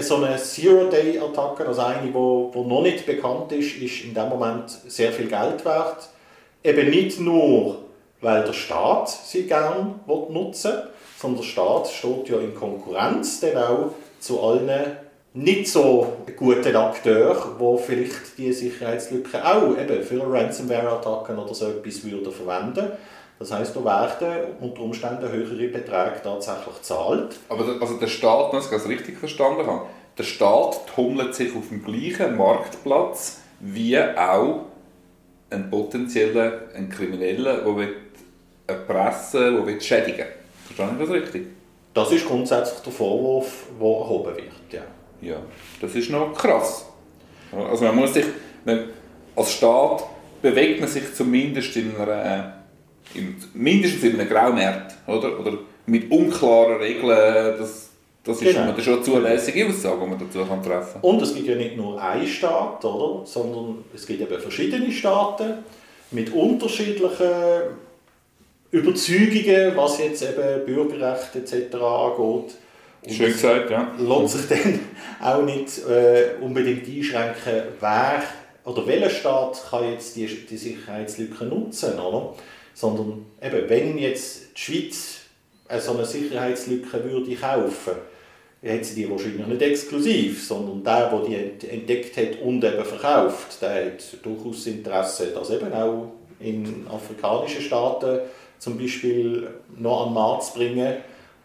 so 0.02 0.18
eine 0.18 0.38
Zero-Day-Attacke, 0.38 1.66
also 1.66 1.82
eine, 1.82 2.08
die 2.08 2.14
wo, 2.14 2.52
wo 2.54 2.64
noch 2.64 2.82
nicht 2.82 3.06
bekannt 3.06 3.52
ist, 3.52 3.78
ist 3.78 4.04
in 4.04 4.14
dem 4.14 4.30
Moment 4.30 4.70
sehr 4.88 5.12
viel 5.12 5.28
Geld 5.28 5.64
wert. 5.64 6.10
Eben 6.64 6.90
nicht 6.90 7.20
nur, 7.20 7.80
weil 8.22 8.44
der 8.44 8.54
Staat 8.54 9.10
sie 9.10 9.44
gerne 9.44 9.96
nutzen 10.30 10.72
will, 10.72 10.84
sondern 11.20 11.42
der 11.42 11.48
Staat 11.48 11.88
steht 11.88 12.30
ja 12.30 12.40
in 12.40 12.56
Konkurrenz 12.56 13.40
dann 13.40 13.58
auch 13.58 13.92
zu 14.20 14.42
allen 14.42 14.98
nicht 15.34 15.68
so 15.68 16.14
guten 16.38 16.76
Akteuren, 16.76 17.52
die 17.60 17.84
vielleicht 17.84 18.38
diese 18.38 18.60
Sicherheitslücken 18.60 19.42
auch 19.42 19.78
eben 19.78 20.02
für 20.04 20.22
Ransomware-Attacken 20.22 21.38
oder 21.38 21.54
so 21.54 21.68
etwas 21.68 22.04
würden 22.06 22.32
verwenden 22.32 22.92
das 23.38 23.52
heißt, 23.52 23.76
da 23.76 23.84
werden 23.84 24.56
unter 24.62 24.82
Umständen 24.82 25.30
höhere 25.30 25.68
Beträge 25.68 26.22
tatsächlich 26.24 26.76
gezahlt. 26.76 27.36
Aber 27.50 27.66
der, 27.66 27.82
also 27.82 27.98
der 27.98 28.08
Staat, 28.08 28.54
wenn 28.54 28.60
ich 28.60 28.68
das 28.68 28.88
richtig 28.88 29.18
verstanden 29.18 29.68
habe, 29.68 29.88
der 30.18 30.24
Staat 30.24 30.88
tummelt 30.96 31.36
sich 31.36 31.54
auf 31.56 31.68
dem 31.68 31.84
gleichen 31.84 32.38
Marktplatz 32.38 33.42
wie 33.60 34.00
auch 34.00 34.66
ein 35.50 35.70
potenzieller, 35.70 36.62
ein 36.76 36.90
Krimineller, 36.90 37.58
der 37.58 37.88
eine 38.68 38.80
Presse, 38.88 39.62
die 39.68 39.82
schädigen 39.82 40.20
will. 40.20 40.45
Verstehe 40.66 40.90
ich 40.94 41.00
das 41.00 41.10
richtig? 41.10 41.48
Das 41.94 42.12
ist 42.12 42.26
grundsätzlich 42.26 42.80
der 42.80 42.92
Vorwurf, 42.92 43.68
der 43.80 43.88
erhoben 43.88 44.36
wird, 44.36 44.74
ja. 44.74 44.82
Ja, 45.22 45.38
das 45.80 45.96
ist 45.96 46.10
noch 46.10 46.34
krass. 46.34 46.86
Also 47.52 47.86
man 47.86 47.96
muss 47.96 48.14
sich, 48.14 48.26
als 49.36 49.54
Staat 49.54 50.04
bewegt 50.42 50.82
man 50.82 50.90
sich 50.90 51.14
zumindest 51.14 51.76
in 51.78 51.96
einer, 51.96 52.54
in, 53.14 53.36
mindestens 53.54 54.04
in 54.04 54.20
einem 54.20 54.30
Graumarkt, 54.30 54.96
oder? 55.08 55.40
Oder 55.40 55.58
mit 55.86 56.12
unklaren 56.12 56.78
Regeln, 56.78 57.56
das, 57.58 57.90
das 58.24 58.42
ist, 58.42 58.56
genau. 58.56 58.78
schon 58.80 58.96
eine 58.96 59.04
zulässige 59.04 59.68
Aussage, 59.68 59.98
die 60.02 60.10
man 60.10 60.20
dazu 60.20 60.46
kann 60.46 60.64
treffen 60.64 61.02
kann. 61.02 61.02
Und 61.02 61.22
es 61.22 61.34
gibt 61.34 61.48
ja 61.48 61.56
nicht 61.56 61.78
nur 61.78 62.02
einen 62.02 62.28
Staat, 62.28 62.84
oder? 62.84 63.26
sondern 63.26 63.86
es 63.94 64.06
gibt 64.06 64.22
eben 64.22 64.40
verschiedene 64.40 64.92
Staaten 64.92 65.64
mit 66.12 66.34
unterschiedlichen 66.34 67.30
Überzeugungen, 68.76 69.76
was 69.76 70.00
jetzt 70.00 70.22
eben 70.22 70.66
Bürgerrechte 70.66 71.40
etc. 71.40 71.76
angeht. 71.76 72.56
Und 73.06 73.14
Schön 73.14 73.32
gesagt, 73.32 73.70
ja. 73.70 73.94
Lässt 73.98 74.34
sich 74.34 74.48
dann 74.50 74.80
auch 75.22 75.44
nicht 75.44 75.88
äh, 75.88 76.36
unbedingt 76.42 76.88
einschränken, 76.88 77.64
wer 77.80 78.24
oder 78.66 78.88
welcher 78.88 79.10
Staat 79.10 79.64
kann 79.70 79.92
jetzt 79.92 80.16
die, 80.16 80.26
die 80.26 80.58
Sicherheitslücke 80.58 81.46
nutzen, 81.46 82.00
oder? 82.00 82.34
Sondern 82.74 83.26
eben, 83.42 83.70
wenn 83.70 83.98
jetzt 83.98 84.58
die 84.58 84.62
Schweiz 84.62 85.20
so 85.80 85.94
eine 85.94 86.06
Sicherheitslücke 86.06 87.04
würde 87.04 87.36
kaufen 87.36 87.94
hat 88.68 88.84
sie 88.84 88.96
die 88.96 89.10
wahrscheinlich 89.10 89.46
nicht 89.46 89.62
exklusiv, 89.62 90.44
sondern 90.44 90.84
der, 90.84 91.10
der 91.12 91.20
die 91.60 91.68
entdeckt 91.68 92.18
hat 92.18 92.42
und 92.42 92.64
eben 92.64 92.84
verkauft, 92.84 93.62
der 93.62 93.86
hat 93.86 94.04
durchaus 94.24 94.66
Interesse, 94.66 95.28
das 95.28 95.52
eben 95.52 95.72
auch 95.72 96.14
in 96.40 96.88
afrikanischen 96.90 97.62
Staaten 97.62 98.22
zum 98.60 98.78
Beispiel 98.78 99.48
noch 99.78 100.02
an 100.02 100.10
den 100.10 100.14
Markt 100.14 100.44
zu 100.44 100.54
bringen, 100.54 100.98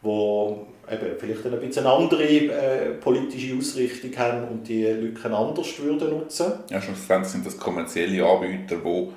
wo 0.03 0.67
eben 0.91 1.17
vielleicht 1.19 1.47
ein 1.47 1.61
bisschen 1.61 1.87
eine 1.87 1.95
andere 1.95 2.25
äh, 2.25 2.91
politische 3.01 3.57
Ausrichtung 3.57 4.17
haben 4.17 4.49
und 4.49 4.69
die 4.69 4.85
Lücken 4.85 5.33
anders 5.33 5.79
würden 5.79 6.11
nutzen. 6.11 6.53
Ja, 6.69 6.81
schlussendlich 6.81 7.33
sind 7.33 7.47
das 7.47 7.57
kommerzielle 7.57 8.25
Anbieter, 8.25 8.77
die 8.77 9.09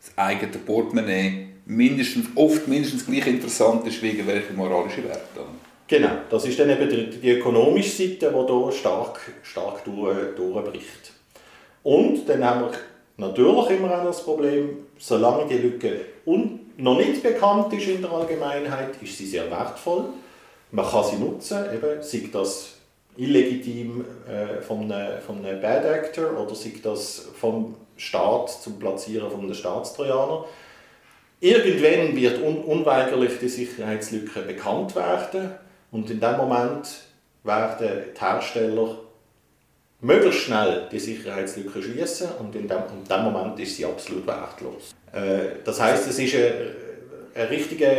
das 0.00 0.16
eigene 0.16 0.52
Portemonnaie 0.52 1.48
mindestens, 1.66 2.26
oft 2.34 2.68
mindestens 2.68 3.06
gleich 3.06 3.26
interessant 3.26 3.86
ist 3.86 4.02
wie 4.02 4.26
welche 4.26 4.52
moralische 4.52 5.04
Werte. 5.04 5.40
Genau, 5.86 6.12
das 6.30 6.46
ist 6.46 6.58
dann 6.58 6.70
eben 6.70 6.88
die, 6.88 7.20
die 7.20 7.30
ökonomische 7.32 7.90
Seite, 7.90 8.32
die 8.32 8.52
hier 8.52 8.72
stark, 8.72 9.20
stark 9.42 9.84
durch, 9.84 10.34
durchbricht. 10.34 11.12
Und 11.82 12.26
dann 12.26 12.42
haben 12.42 12.62
wir 12.62 12.72
natürlich 13.18 13.70
immer 13.78 13.98
auch 13.98 14.04
das 14.04 14.24
Problem, 14.24 14.78
solange 14.98 15.46
die 15.46 15.58
Lücke 15.58 16.00
noch 16.76 16.96
nicht 16.96 17.22
bekannt 17.22 17.72
ist 17.72 17.86
in 17.86 18.02
der 18.02 18.10
Allgemeinheit, 18.10 19.00
ist 19.02 19.16
sie 19.16 19.26
sehr 19.26 19.50
wertvoll 19.50 20.06
man 20.74 20.90
kann 20.90 21.04
sie 21.04 21.16
nutzen, 21.16 21.58
eben, 21.72 22.02
sei 22.02 22.28
das 22.32 22.72
illegitim 23.16 24.04
äh, 24.28 24.60
von, 24.60 24.90
einem, 24.90 25.20
von 25.20 25.44
einem 25.44 25.60
Bad 25.60 25.84
Actor 25.84 26.36
oder 26.36 26.54
sei 26.54 26.72
das 26.82 27.28
vom 27.38 27.76
Staat 27.96 28.50
zum 28.50 28.80
Platzieren 28.80 29.30
von 29.30 29.42
einem 29.42 29.54
Staatstrojaner. 29.54 30.46
Irgendwann 31.38 32.16
wird 32.16 32.42
un 32.42 32.56
unweigerlich 32.64 33.38
die 33.40 33.48
Sicherheitslücke 33.48 34.40
bekannt 34.40 34.96
werden 34.96 35.52
und 35.92 36.10
in 36.10 36.18
dem 36.18 36.38
Moment 36.38 36.88
werden 37.44 38.04
die 38.16 38.20
Hersteller 38.20 38.96
möglichst 40.04 40.40
schnell 40.40 40.86
die 40.92 40.98
Sicherheitslücke 40.98 41.82
schließen 41.82 42.28
und 42.38 42.54
in 42.54 42.68
dem, 42.68 42.78
in 42.78 43.08
dem 43.08 43.22
Moment 43.22 43.58
ist 43.58 43.76
sie 43.76 43.86
absolut 43.86 44.26
wertlos. 44.26 44.94
Äh, 45.12 45.62
das 45.64 45.80
heißt, 45.80 46.06
es 46.08 46.18
ist 46.18 46.34
ein, 46.34 46.52
ein 47.34 47.48
richtiger 47.48 47.90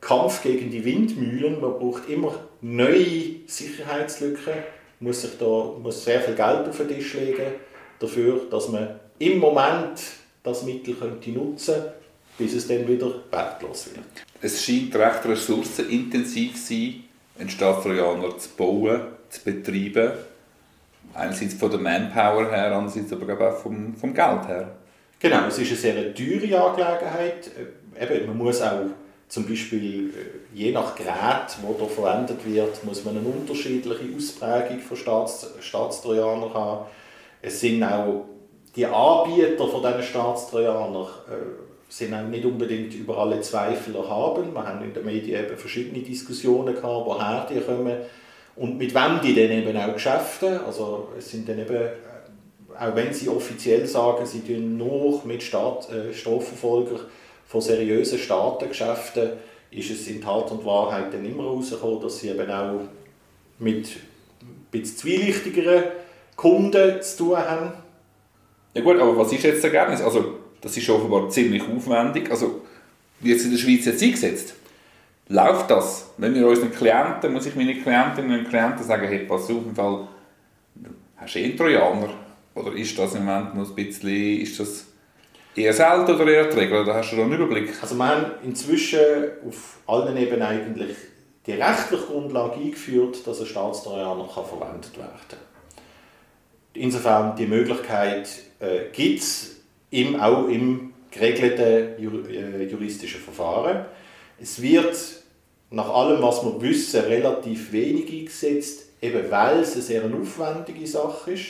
Kampf 0.00 0.42
gegen 0.42 0.70
die 0.70 0.84
Windmühlen. 0.84 1.60
Man 1.60 1.72
braucht 1.78 2.08
immer 2.08 2.34
neue 2.60 3.46
Sicherheitslücken, 3.46 4.54
muss 5.00 5.22
sich 5.22 5.32
da 5.38 5.74
muss 5.82 6.04
sehr 6.04 6.20
viel 6.20 6.34
Geld 6.34 6.68
auf 6.68 6.76
den 6.78 6.88
Tisch 6.88 7.14
legen 7.14 7.54
dafür, 7.98 8.42
dass 8.50 8.68
man 8.68 9.00
im 9.18 9.38
Moment 9.38 10.00
das 10.44 10.62
Mittel 10.62 10.94
könnte 10.94 11.30
nutzen 11.30 11.74
könnte, 11.74 11.94
bis 12.38 12.54
es 12.54 12.68
dann 12.68 12.86
wieder 12.86 13.12
wertlos 13.32 13.90
wird. 13.92 14.04
Es 14.40 14.64
scheint 14.64 14.94
recht 14.94 15.24
ressourcenintensiv 15.24 16.54
zu 16.54 16.72
sein, 16.72 17.04
einen 17.36 17.50
Staatstrojaner 17.50 18.38
zu 18.38 18.48
bauen, 18.56 19.00
zu 19.28 19.40
betreiben. 19.42 20.12
Einerseits 21.14 21.54
von 21.54 21.70
der 21.70 21.80
Manpower 21.80 22.50
her, 22.50 22.72
andererseits 22.72 23.12
aber 23.12 23.48
auch 23.48 23.56
vom, 23.56 23.94
vom 23.94 24.14
Geld 24.14 24.48
her. 24.48 24.76
Genau, 25.18 25.46
es 25.48 25.58
ist 25.58 25.68
eine 25.68 25.76
sehr 25.76 26.14
teure 26.14 26.70
Angelegenheit. 26.70 27.50
Äh, 27.98 28.14
eben, 28.14 28.26
man 28.28 28.38
muss 28.38 28.62
auch 28.62 28.86
zum 29.28 29.46
Beispiel 29.46 30.10
äh, 30.10 30.56
je 30.56 30.72
nach 30.72 30.94
Gerät, 30.94 31.56
wo 31.62 31.74
da 31.74 31.86
verwendet 31.86 32.38
wird, 32.44 32.84
muss 32.84 33.04
man 33.04 33.16
eine 33.18 33.26
unterschiedliche 33.26 34.16
Ausprägung 34.16 34.78
von 34.78 34.96
Staats 34.96 35.54
Staatstrojanern 35.60 36.54
haben. 36.54 36.86
Es 37.42 37.60
sind 37.60 37.82
auch 37.82 38.26
die 38.76 38.86
Anbieter 38.86 39.66
von 39.66 39.82
diesen 39.82 40.02
Staatstrojanern 40.02 41.06
äh, 41.28 41.68
sind 41.88 42.14
auch 42.14 42.28
nicht 42.28 42.44
unbedingt 42.44 42.94
über 42.94 43.18
alle 43.18 43.40
Zweifel 43.40 43.96
erhaben. 43.96 44.52
Wir 44.52 44.66
haben 44.66 44.84
in 44.84 44.92
den 44.92 45.04
Medien 45.04 45.44
eben 45.44 45.56
verschiedene 45.56 46.04
Diskussionen 46.04 46.74
gehabt, 46.74 47.06
woher 47.06 47.46
die 47.50 47.60
kommen 47.60 47.96
und 48.58 48.78
mit 48.78 48.94
wem 48.94 49.20
die 49.22 49.34
dann 49.34 49.50
eben 49.50 49.76
auch 49.76 49.92
geschäften. 49.92 50.58
Also 50.66 51.08
es 51.16 51.30
sind 51.30 51.48
dann 51.48 51.58
eben, 51.58 51.74
äh, 51.74 51.90
auch 52.78 52.94
wenn 52.94 53.12
sie 53.12 53.28
offiziell 53.28 53.86
sagen, 53.86 54.26
sie 54.26 54.40
tun 54.40 54.76
nur 54.76 55.24
mit 55.24 55.42
Staat, 55.42 55.88
äh, 55.90 56.12
Strafverfolgern 56.12 57.00
von 57.46 57.60
seriösen 57.60 58.18
Staatengeschäften 58.18 59.30
ist 59.70 59.90
es 59.90 60.08
in 60.08 60.20
Tat 60.20 60.50
und 60.50 60.64
Wahrheit 60.64 61.12
dann 61.12 61.24
immer 61.24 61.44
herausgekommen, 61.44 62.00
dass 62.00 62.20
sie 62.20 62.28
eben 62.28 62.50
auch 62.50 62.80
mit 63.58 63.88
bisschen 64.70 64.96
zwielichtigeren 64.96 65.84
Kunden 66.36 67.02
zu 67.02 67.16
tun 67.18 67.36
haben. 67.36 67.72
Ja 68.74 68.82
gut, 68.82 68.98
aber 68.98 69.16
was 69.16 69.32
ist 69.32 69.42
jetzt 69.42 69.64
das 69.64 69.72
Ergebnis? 69.72 70.00
Also 70.00 70.34
das 70.60 70.76
ist 70.76 70.88
offenbar 70.88 71.28
ziemlich 71.30 71.62
aufwendig. 71.62 72.30
Also 72.30 72.62
wie 73.20 73.30
jetzt 73.30 73.44
in 73.44 73.50
der 73.50 73.58
Schweiz 73.58 73.84
jetzt 73.84 74.02
eingesetzt? 74.02 74.54
Läuft 75.28 75.70
das? 75.70 76.10
Wenn 76.16 76.34
wir 76.34 76.46
unseren 76.46 76.72
Klienten, 76.72 77.32
muss 77.32 77.46
ich 77.46 77.54
meine 77.54 77.74
Klientinnen 77.74 78.38
und 78.38 78.48
Klienten 78.48 78.82
sagen, 78.82 79.06
hey, 79.06 79.20
pass 79.20 79.44
auf, 79.44 79.50
im 79.50 79.74
Fall, 79.74 80.08
hast 81.16 81.34
du 81.34 81.38
eh 81.38 81.44
einen 81.44 81.56
Trojaner? 81.56 82.10
Oder 82.54 82.72
ist 82.72 82.98
das 82.98 83.14
im 83.14 83.26
Moment 83.26 83.54
noch 83.54 83.68
ein 83.68 83.74
bisschen, 83.74 84.40
ist 84.40 84.58
das 84.58 84.88
Eher 85.58 85.72
selten 85.72 86.14
oder 86.14 86.30
eher 86.30 86.56
Regel? 86.56 86.84
Da 86.84 86.94
hast 86.94 87.10
du 87.12 87.20
einen 87.20 87.32
Überblick. 87.32 87.70
Also 87.82 87.96
wir 87.96 88.06
haben 88.06 88.26
inzwischen 88.44 89.00
auf 89.46 89.78
allen 89.88 90.16
Ebenen 90.16 90.42
eigentlich 90.42 90.96
die 91.46 91.52
rechtliche 91.52 92.04
Grundlage 92.04 92.60
eingeführt, 92.60 93.26
dass 93.26 93.40
ein 93.40 93.46
Staatstrojaner 93.46 94.28
verwendet 94.28 94.96
werden 94.96 95.10
kann. 95.28 95.38
Insofern 96.74 97.34
die 97.34 97.46
Möglichkeit 97.46 98.28
äh, 98.60 98.90
gibt 98.92 99.20
es 99.20 99.56
auch 100.20 100.46
im 100.46 100.92
geregelten 101.10 102.00
jur, 102.00 102.28
äh, 102.28 102.64
juristischen 102.64 103.20
Verfahren. 103.20 103.86
Es 104.40 104.62
wird 104.62 104.96
nach 105.70 105.88
allem, 105.88 106.22
was 106.22 106.44
wir 106.44 106.60
wissen, 106.60 107.00
relativ 107.00 107.72
wenig 107.72 108.10
eingesetzt, 108.10 108.86
eben 109.02 109.30
weil 109.30 109.60
es 109.60 109.74
eine 109.74 109.82
sehr 109.82 110.02
aufwendige 110.04 110.86
Sache 110.86 111.32
ist. 111.32 111.46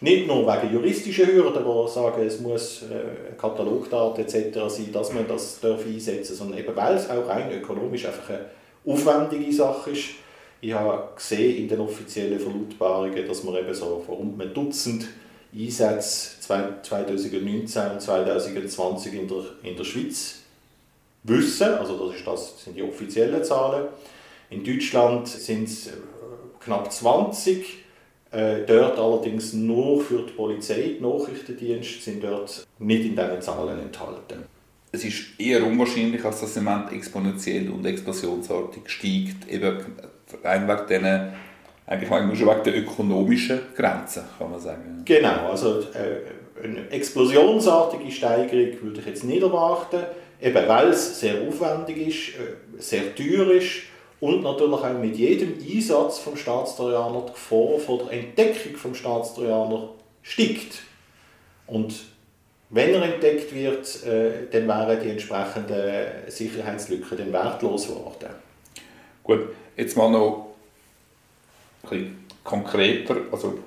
Nicht 0.00 0.26
nur 0.26 0.46
wegen 0.46 0.74
juristischen 0.74 1.26
Hürden, 1.26 1.64
die 1.64 1.90
sagen, 1.92 2.22
es 2.22 2.38
muss 2.40 2.82
äh, 2.82 3.34
Katalogdaten 3.36 4.24
etc. 4.24 4.58
sein, 4.68 4.92
dass 4.92 5.12
man 5.12 5.26
das 5.26 5.58
einsetzen 5.64 6.28
darf, 6.28 6.38
sondern 6.38 6.58
eben 6.58 6.76
weil 6.76 6.96
es 6.96 7.08
auch 7.08 7.26
rein 7.26 7.50
ökonomisch 7.50 8.04
einfach 8.04 8.28
eine 8.28 8.44
aufwendige 8.84 9.52
Sache 9.52 9.90
ist. 9.90 10.10
Ich 10.60 10.72
habe 10.72 11.14
gesehen 11.16 11.56
in 11.62 11.68
den 11.68 11.80
offiziellen 11.80 12.38
Verlautbarungen, 12.38 13.26
dass 13.26 13.44
wir 13.44 13.58
eben 13.58 13.74
so 13.74 14.02
von 14.04 14.14
rund 14.16 14.40
einem 14.40 14.52
Dutzend 14.52 15.08
Einsätze 15.54 16.40
2019 16.40 17.90
und 17.90 18.00
2020 18.00 19.14
in 19.14 19.28
der, 19.28 19.44
in 19.62 19.76
der 19.76 19.84
Schweiz 19.84 20.45
wissen. 21.26 21.74
Also 21.74 22.06
das, 22.06 22.16
ist 22.16 22.26
das 22.26 22.64
sind 22.64 22.76
die 22.76 22.82
offiziellen 22.82 23.42
Zahlen. 23.42 23.88
In 24.50 24.64
Deutschland 24.64 25.28
sind 25.28 25.64
es 25.64 25.88
äh, 25.88 25.90
knapp 26.60 26.92
20 26.92 27.84
äh, 28.32 28.64
dort 28.66 28.98
allerdings 28.98 29.52
nur 29.52 30.00
für 30.02 30.22
die 30.22 30.32
Polizei, 30.32 30.96
die 30.98 31.02
Nachrichtendienste 31.02 32.00
sind 32.00 32.24
dort 32.24 32.66
nicht 32.78 33.04
in 33.04 33.16
diesen 33.16 33.40
Zahlen 33.40 33.78
enthalten. 33.78 34.44
Es 34.92 35.04
ist 35.04 35.38
eher 35.38 35.64
unwahrscheinlich, 35.64 36.22
dass 36.22 36.40
das 36.40 36.54
Zement 36.54 36.92
exponentiell 36.92 37.70
und 37.70 37.84
explosionsartig 37.86 38.88
steigt, 38.88 39.48
eben 39.48 39.78
rein 40.42 40.68
wegen 40.68 40.86
diesen 40.88 41.32
eigentlich 41.86 42.38
schon 42.38 42.48
wegen 42.48 42.64
der 42.64 42.78
ökonomischen 42.78 43.60
Grenzen, 43.76 44.24
kann 44.38 44.50
man 44.50 44.60
sagen. 44.60 45.02
Genau, 45.04 45.50
also 45.50 45.80
äh, 45.80 46.64
eine 46.64 46.90
explosionsartige 46.90 48.10
Steigerung 48.10 48.82
würde 48.82 49.00
ich 49.00 49.06
jetzt 49.06 49.24
nicht 49.24 49.42
erwarten, 49.42 50.02
eben 50.40 50.68
weil 50.68 50.88
es 50.88 51.20
sehr 51.20 51.40
aufwendig 51.46 52.08
ist, 52.08 52.38
äh, 52.38 52.56
sehr 52.78 53.14
teuer 53.14 53.50
ist 53.52 53.82
und 54.20 54.42
natürlich 54.42 54.80
auch 54.80 54.98
mit 54.98 55.16
jedem 55.16 55.54
Einsatz 55.58 56.18
vom 56.18 56.36
Staatstrojaner 56.36 57.26
die 57.28 57.32
Gefahr 57.32 57.78
von 57.78 57.98
der 57.98 58.12
Entdeckung 58.18 58.76
vom 58.76 58.94
Staatstrojaner 58.94 59.90
steigt. 60.22 60.82
Und 61.66 61.94
wenn 62.70 62.94
er 62.94 63.02
entdeckt 63.02 63.54
wird, 63.54 64.04
äh, 64.04 64.48
dann 64.50 64.66
wären 64.66 65.00
die 65.02 65.10
entsprechenden 65.10 66.06
Sicherheitslücken 66.28 67.18
dann 67.18 67.32
wertlos 67.32 67.88
geworden. 67.88 68.30
Gut, 69.22 69.48
jetzt 69.76 69.96
mal 69.96 70.10
noch 70.10 70.46
ein 71.82 71.88
bisschen 71.88 72.26
konkreter. 72.42 73.16
Also, 73.30 73.58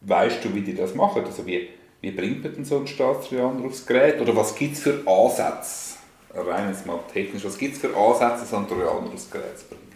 weißt 0.00 0.44
du, 0.44 0.54
wie 0.54 0.62
die 0.62 0.74
das 0.74 0.94
machen? 0.94 1.24
Also, 1.24 1.46
wie, 1.46 1.68
wie 2.00 2.10
bringt 2.10 2.42
man 2.42 2.54
denn 2.54 2.64
so 2.64 2.76
einen 2.76 2.86
Staatstrojaner 2.86 3.64
aufs 3.64 3.84
Gerät? 3.84 4.20
Oder 4.20 4.34
was 4.34 4.54
gibt 4.54 4.74
es 4.74 4.80
für 4.80 5.02
Ansätze? 5.06 5.96
Rein 6.32 6.68
jetzt 6.68 6.86
mal 6.86 7.00
technisch, 7.12 7.44
was 7.44 7.58
gibt 7.58 7.74
es 7.74 7.80
für 7.80 7.94
Ansätze, 7.94 8.46
so 8.46 8.56
einen 8.56 8.68
Trojaner 8.68 9.12
aufs 9.12 9.30
Gerät 9.30 9.58
zu 9.58 9.66
bringen? 9.66 9.90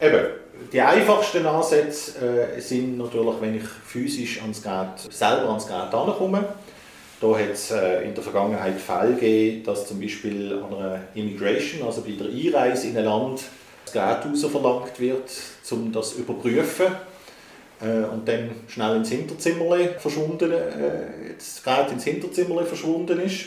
Eben, 0.00 0.26
die 0.72 0.80
einfachsten 0.80 1.44
Ansätze 1.46 2.56
äh, 2.56 2.60
sind 2.60 2.98
natürlich, 2.98 3.40
wenn 3.40 3.56
ich 3.56 3.64
physisch 3.64 4.40
ans 4.42 4.62
Gerät, 4.62 5.00
selber 5.10 5.48
ans 5.48 5.66
Gerät 5.66 5.92
herankomme. 5.92 6.44
Da 7.20 7.28
hat 7.28 7.50
es 7.52 7.70
äh, 7.70 8.04
in 8.04 8.14
der 8.14 8.22
Vergangenheit 8.22 8.78
Fälle 8.78 9.14
gegeben, 9.14 9.64
dass 9.64 9.88
zum 9.88 10.00
Beispiel 10.00 10.62
an 10.62 10.74
einer 10.74 11.00
Immigration, 11.14 11.86
also 11.86 12.02
bei 12.02 12.12
der 12.12 12.26
Einreise 12.26 12.88
in 12.88 12.98
ein 12.98 13.04
Land, 13.04 13.44
das 13.84 13.92
Gerät 13.92 14.38
verlangt 14.38 15.00
wird, 15.00 15.30
um 15.70 15.90
das 15.90 16.10
zu 16.10 16.18
überprüfen 16.20 16.86
äh, 17.84 18.04
und 18.04 18.26
dann 18.26 18.50
schnell 18.68 18.96
ins 18.96 19.10
Hinterzimmer 19.10 19.76
verschwunden, 19.98 20.50
äh, 20.52 21.92
ins 21.92 22.04
Hinterzimmer 22.04 22.64
verschwunden 22.64 23.20
ist. 23.20 23.46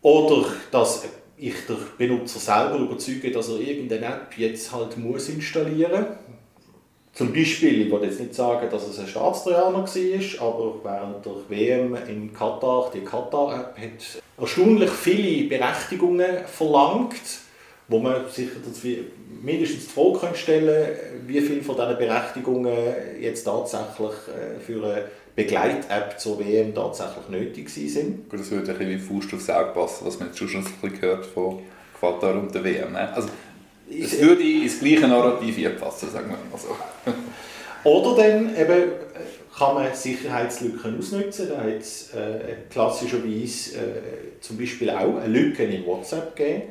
Oder 0.00 0.46
dass 0.70 1.04
ich 1.36 1.54
den 1.66 1.76
Benutzer 1.98 2.38
selber 2.38 2.78
überzeuge, 2.78 3.30
dass 3.30 3.48
er 3.48 3.60
irgendeine 3.60 4.06
App 4.06 4.36
jetzt 4.36 4.72
halt 4.72 4.96
muss 4.96 5.28
installieren 5.28 6.02
muss. 6.02 6.32
Zum 7.14 7.30
Beispiel, 7.32 7.82
ich 7.82 7.90
wollte 7.90 8.06
jetzt 8.06 8.20
nicht 8.20 8.34
sagen, 8.34 8.70
dass 8.70 8.88
es 8.88 8.98
ein 8.98 9.06
Staatstrojaner 9.06 9.84
war, 9.84 10.40
aber 10.40 10.74
während 10.82 11.26
der 11.26 11.32
WM 11.48 11.94
in 12.08 12.32
Katar, 12.32 12.90
die 12.94 13.00
Katar-App 13.00 13.76
hat 13.76 14.22
erstaunlich 14.40 14.90
viele 14.90 15.46
Berechtigungen 15.46 16.46
verlangt, 16.46 17.41
wo 17.92 17.98
man 17.98 18.28
sich 18.28 18.48
mindestens 19.42 19.86
die 19.86 19.92
Frage 19.92 20.34
stellen 20.34 20.86
kann, 20.86 21.28
wie 21.28 21.40
viele 21.40 21.62
von 21.62 21.76
diesen 21.76 21.98
Berechtigungen 21.98 22.76
jetzt 23.20 23.44
tatsächlich 23.44 24.10
äh, 24.28 24.58
für 24.58 24.84
eine 24.84 25.04
Begleit-App 25.36 26.18
zur 26.18 26.38
WM 26.40 26.74
tatsächlich 26.74 27.28
nötig 27.28 27.68
sind. 27.68 28.28
Gut, 28.28 28.40
das 28.40 28.50
würde 28.50 28.72
ein 28.72 28.78
bisschen 28.78 28.94
wie 28.94 28.98
Faust 28.98 29.34
aufs 29.34 29.50
Auge 29.50 29.72
passen, 29.72 30.06
was 30.06 30.18
man 30.18 30.28
jetzt 30.28 30.38
schon 30.38 30.48
ein 30.48 30.64
bisschen 30.64 31.00
gehört 31.00 31.26
von 31.26 31.60
Katar 32.00 32.34
und 32.34 32.54
der 32.54 32.64
WM. 32.64 32.92
Ne? 32.92 33.14
Also, 33.14 33.28
es 33.90 34.20
würde 34.20 34.42
ins 34.42 34.80
gleiche 34.80 35.06
Narrativ 35.06 35.56
hier 35.56 35.70
passen, 35.70 36.10
sagen 36.10 36.30
wir 36.30 36.38
mal 36.50 36.58
so. 36.58 36.76
Oder 37.84 38.22
dann 38.22 38.56
eben 38.56 38.92
kann 39.56 39.74
man 39.74 39.94
Sicherheitslücken 39.94 40.98
ausnutzen. 40.98 41.48
Da 41.50 41.58
hat 41.58 41.80
es 41.80 42.14
äh, 42.14 42.56
klassischerweise 42.70 43.76
äh, 43.76 44.40
zum 44.40 44.56
Beispiel 44.56 44.90
auch 44.90 45.16
eine 45.16 45.26
Lücke 45.26 45.64
in 45.64 45.84
WhatsApp 45.84 46.34
gegeben, 46.36 46.62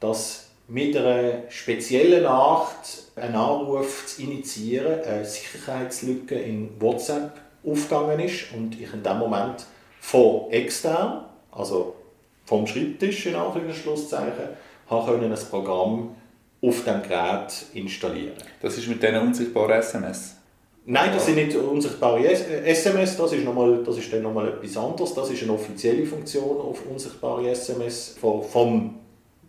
dass 0.00 0.47
mit 0.68 0.94
einer 0.96 1.44
speziellen 1.48 2.26
Art 2.26 3.04
einen 3.16 3.34
Anruf 3.34 4.06
zu 4.06 4.22
initiieren, 4.22 5.02
eine 5.02 5.24
Sicherheitslücke 5.24 6.34
in 6.34 6.78
WhatsApp 6.78 7.32
aufgegangen 7.66 8.20
ist 8.20 8.52
und 8.54 8.78
ich 8.78 8.92
in 8.92 9.02
dem 9.02 9.18
Moment 9.18 9.66
von 10.00 10.50
extern, 10.50 11.24
also 11.50 11.96
vom 12.44 12.66
Schreibtisch 12.66 13.26
in 13.26 13.34
Anführungszeichen, 13.34 14.48
habe 14.88 15.12
ein 15.14 15.34
Programm 15.50 16.14
auf 16.62 16.84
dem 16.84 17.02
Gerät 17.02 17.66
installieren. 17.72 18.36
Das 18.60 18.76
ist 18.76 18.88
mit 18.88 19.02
diesen 19.02 19.18
unsichtbaren 19.18 19.80
SMS? 19.80 20.36
Nein, 20.84 21.10
das 21.12 21.26
sind 21.26 21.36
nicht 21.36 21.54
unsichtbare 21.54 22.24
SMS, 22.26 23.16
das 23.16 23.32
ist, 23.32 23.44
nochmal, 23.44 23.82
das 23.84 23.98
ist 23.98 24.12
dann 24.12 24.22
nochmal 24.22 24.48
etwas 24.48 24.76
anderes. 24.76 25.12
Das 25.14 25.30
ist 25.30 25.42
eine 25.42 25.52
offizielle 25.52 26.06
Funktion 26.06 26.58
auf 26.58 26.86
unsichtbare 26.86 27.50
SMS 27.50 28.16
vom 28.20 28.94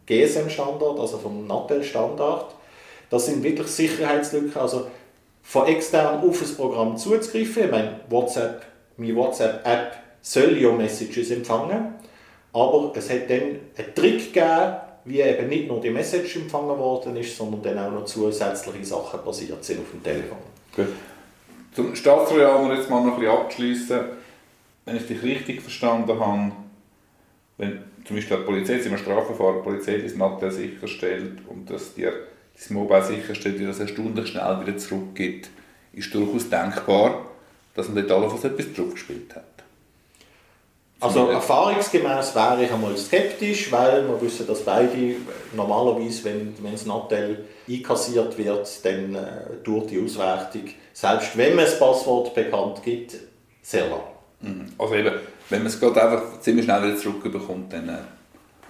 GSM-Standard, 0.09 0.99
also 0.99 1.17
vom 1.19 1.45
NATEL-Standard. 1.45 2.55
Das 3.09 3.27
sind 3.27 3.43
wirklich 3.43 3.67
Sicherheitslücken, 3.67 4.59
also 4.59 4.87
von 5.43 5.67
extern 5.67 6.21
auf 6.27 6.41
ein 6.41 6.55
Programm 6.55 6.97
zuzugreifen. 6.97 7.65
Ich 7.65 7.71
meine, 7.71 7.99
WhatsApp, 8.09 8.63
meine 8.97 9.15
WhatsApp-App 9.15 9.95
soll 10.21 10.57
ja 10.57 10.71
Messages 10.71 11.31
empfangen, 11.31 11.93
aber 12.51 12.91
es 12.95 13.09
hat 13.09 13.29
dann 13.29 13.41
einen 13.77 13.95
Trick 13.95 14.33
gegeben, 14.33 14.75
wie 15.05 15.21
eben 15.21 15.47
nicht 15.47 15.67
nur 15.67 15.79
die 15.79 15.91
Message 15.91 16.35
empfangen 16.35 16.77
worden 16.77 17.15
ist, 17.15 17.35
sondern 17.37 17.61
dann 17.61 17.79
auch 17.79 17.91
noch 17.91 18.05
zusätzliche 18.05 18.85
Sachen 18.85 19.21
passiert 19.21 19.63
sind 19.63 19.79
auf 19.79 19.91
dem 19.91 20.03
Telefon. 20.03 20.37
Gut. 20.75 20.87
Zum 21.73 21.95
Staatstrojaner 21.95 22.75
jetzt 22.75 22.89
mal 22.89 23.03
noch 23.03 23.13
ein 23.13 23.19
bisschen 23.19 23.37
abschließen. 23.37 23.99
Wenn 24.85 24.95
ich 24.97 25.07
dich 25.07 25.21
richtig 25.23 25.61
verstanden 25.61 26.19
habe, 26.19 26.51
wenn 27.57 27.83
zum 28.05 28.15
Beispiel 28.15 28.37
die 28.37 28.43
Polizei, 28.43 28.73
jetzt 28.73 28.87
im 28.87 28.97
Strafverfahren, 28.97 29.57
die 29.57 29.63
Polizei 29.63 29.97
das 29.97 30.15
Nattel 30.15 30.51
sicherstellt 30.51 31.39
und 31.47 31.69
dass 31.69 31.93
dir 31.93 32.13
das 32.55 32.69
Mobile 32.69 33.03
sicherstellt, 33.03 33.59
dir 33.59 33.67
das 33.67 33.79
erstaunlich 33.79 34.27
schnell 34.27 34.61
wieder 34.61 34.77
zurückgibt, 34.77 35.49
ist 35.93 36.13
durchaus 36.13 36.49
denkbar, 36.49 37.25
dass 37.73 37.87
man 37.87 38.07
dort 38.07 38.11
allenfalls 38.11 38.43
etwas 38.43 38.73
zurückgespielt 38.73 39.35
hat. 39.35 39.43
Also 41.01 41.29
erfahrungsgemäß 41.29 42.35
wäre 42.35 42.65
ich 42.65 42.71
einmal 42.71 42.97
skeptisch, 42.97 43.71
weil 43.71 44.05
wir 44.05 44.21
wissen, 44.21 44.45
dass 44.45 44.65
beide 44.65 45.15
normalerweise, 45.55 46.25
wenn, 46.25 46.53
wenn 46.61 46.73
das 46.73 46.85
Nattel 46.85 47.45
einkassiert 47.69 48.37
wird, 48.37 48.85
dann 48.85 49.15
äh, 49.15 49.63
dauert 49.63 49.91
die 49.91 50.03
Auswertung, 50.03 50.63
selbst 50.91 51.37
wenn 51.37 51.55
man 51.55 51.63
das 51.63 51.79
Passwort 51.79 52.35
bekannt 52.35 52.83
gibt, 52.83 53.15
sehr 53.61 53.87
lang. 53.87 54.01
Mhm. 54.41 54.73
Also 54.77 54.95
eben, 54.95 55.13
wenn 55.49 55.59
man 55.59 55.67
es 55.67 55.79
gerade 55.79 56.03
einfach 56.03 56.39
ziemlich 56.39 56.65
schnell 56.65 56.83
wieder 56.83 56.97
zurückbekommt, 56.97 57.73
dann 57.73 57.89
äh, 57.89 57.93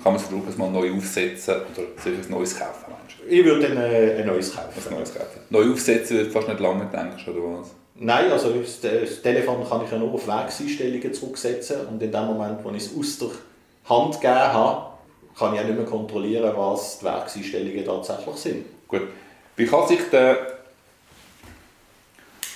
kann 0.01 0.13
man 0.13 0.15
es 0.15 0.23
versuchen, 0.23 0.47
es 0.49 0.57
mal 0.57 0.71
neu 0.71 0.93
aufsetzen 0.93 1.55
oder 1.55 1.85
sich 2.01 2.13
ein 2.13 2.31
neues 2.31 2.57
kaufen. 2.57 2.93
Ich 3.27 3.43
würde 3.43 3.67
dann 3.67 3.77
äh, 3.77 4.15
ein 4.19 4.27
neues 4.27 4.55
kaufen. 4.55 4.81
Ein 4.89 4.95
neues 4.95 5.13
kaufen. 5.13 5.41
Neu 5.49 5.71
aufsetzen 5.71 6.17
wird 6.17 6.31
fast 6.31 6.47
nicht 6.47 6.59
lange, 6.59 6.85
denkst 6.85 7.25
du, 7.25 7.31
oder 7.31 7.59
was? 7.59 7.71
Nein, 7.95 8.31
also 8.31 8.53
das, 8.53 8.79
das 8.79 9.21
Telefon 9.21 9.67
kann 9.67 9.83
ich 9.83 9.91
ja 9.91 9.97
nur 9.97 10.13
auf 10.13 10.25
Wegseinstellungen 10.25 11.13
zurücksetzen 11.13 11.85
und 11.87 12.01
in 12.01 12.11
dem 12.11 12.25
Moment, 12.25 12.63
wo 12.63 12.71
ich 12.71 12.85
es 12.85 12.97
aus 12.97 13.19
der 13.19 13.29
Hand 13.89 14.15
gegeben 14.15 14.53
habe, 14.53 14.93
kann 15.37 15.53
ich 15.53 15.59
auch 15.59 15.65
nicht 15.65 15.75
mehr 15.75 15.85
kontrollieren, 15.85 16.53
was 16.55 16.99
die 16.99 17.05
Werkseinstellungen 17.05 17.85
tatsächlich 17.85 18.35
sind. 18.35 18.65
Gut. 18.87 19.01
Wie 19.57 19.65
kann 19.65 19.85
sich 19.87 19.99
der 20.09 20.59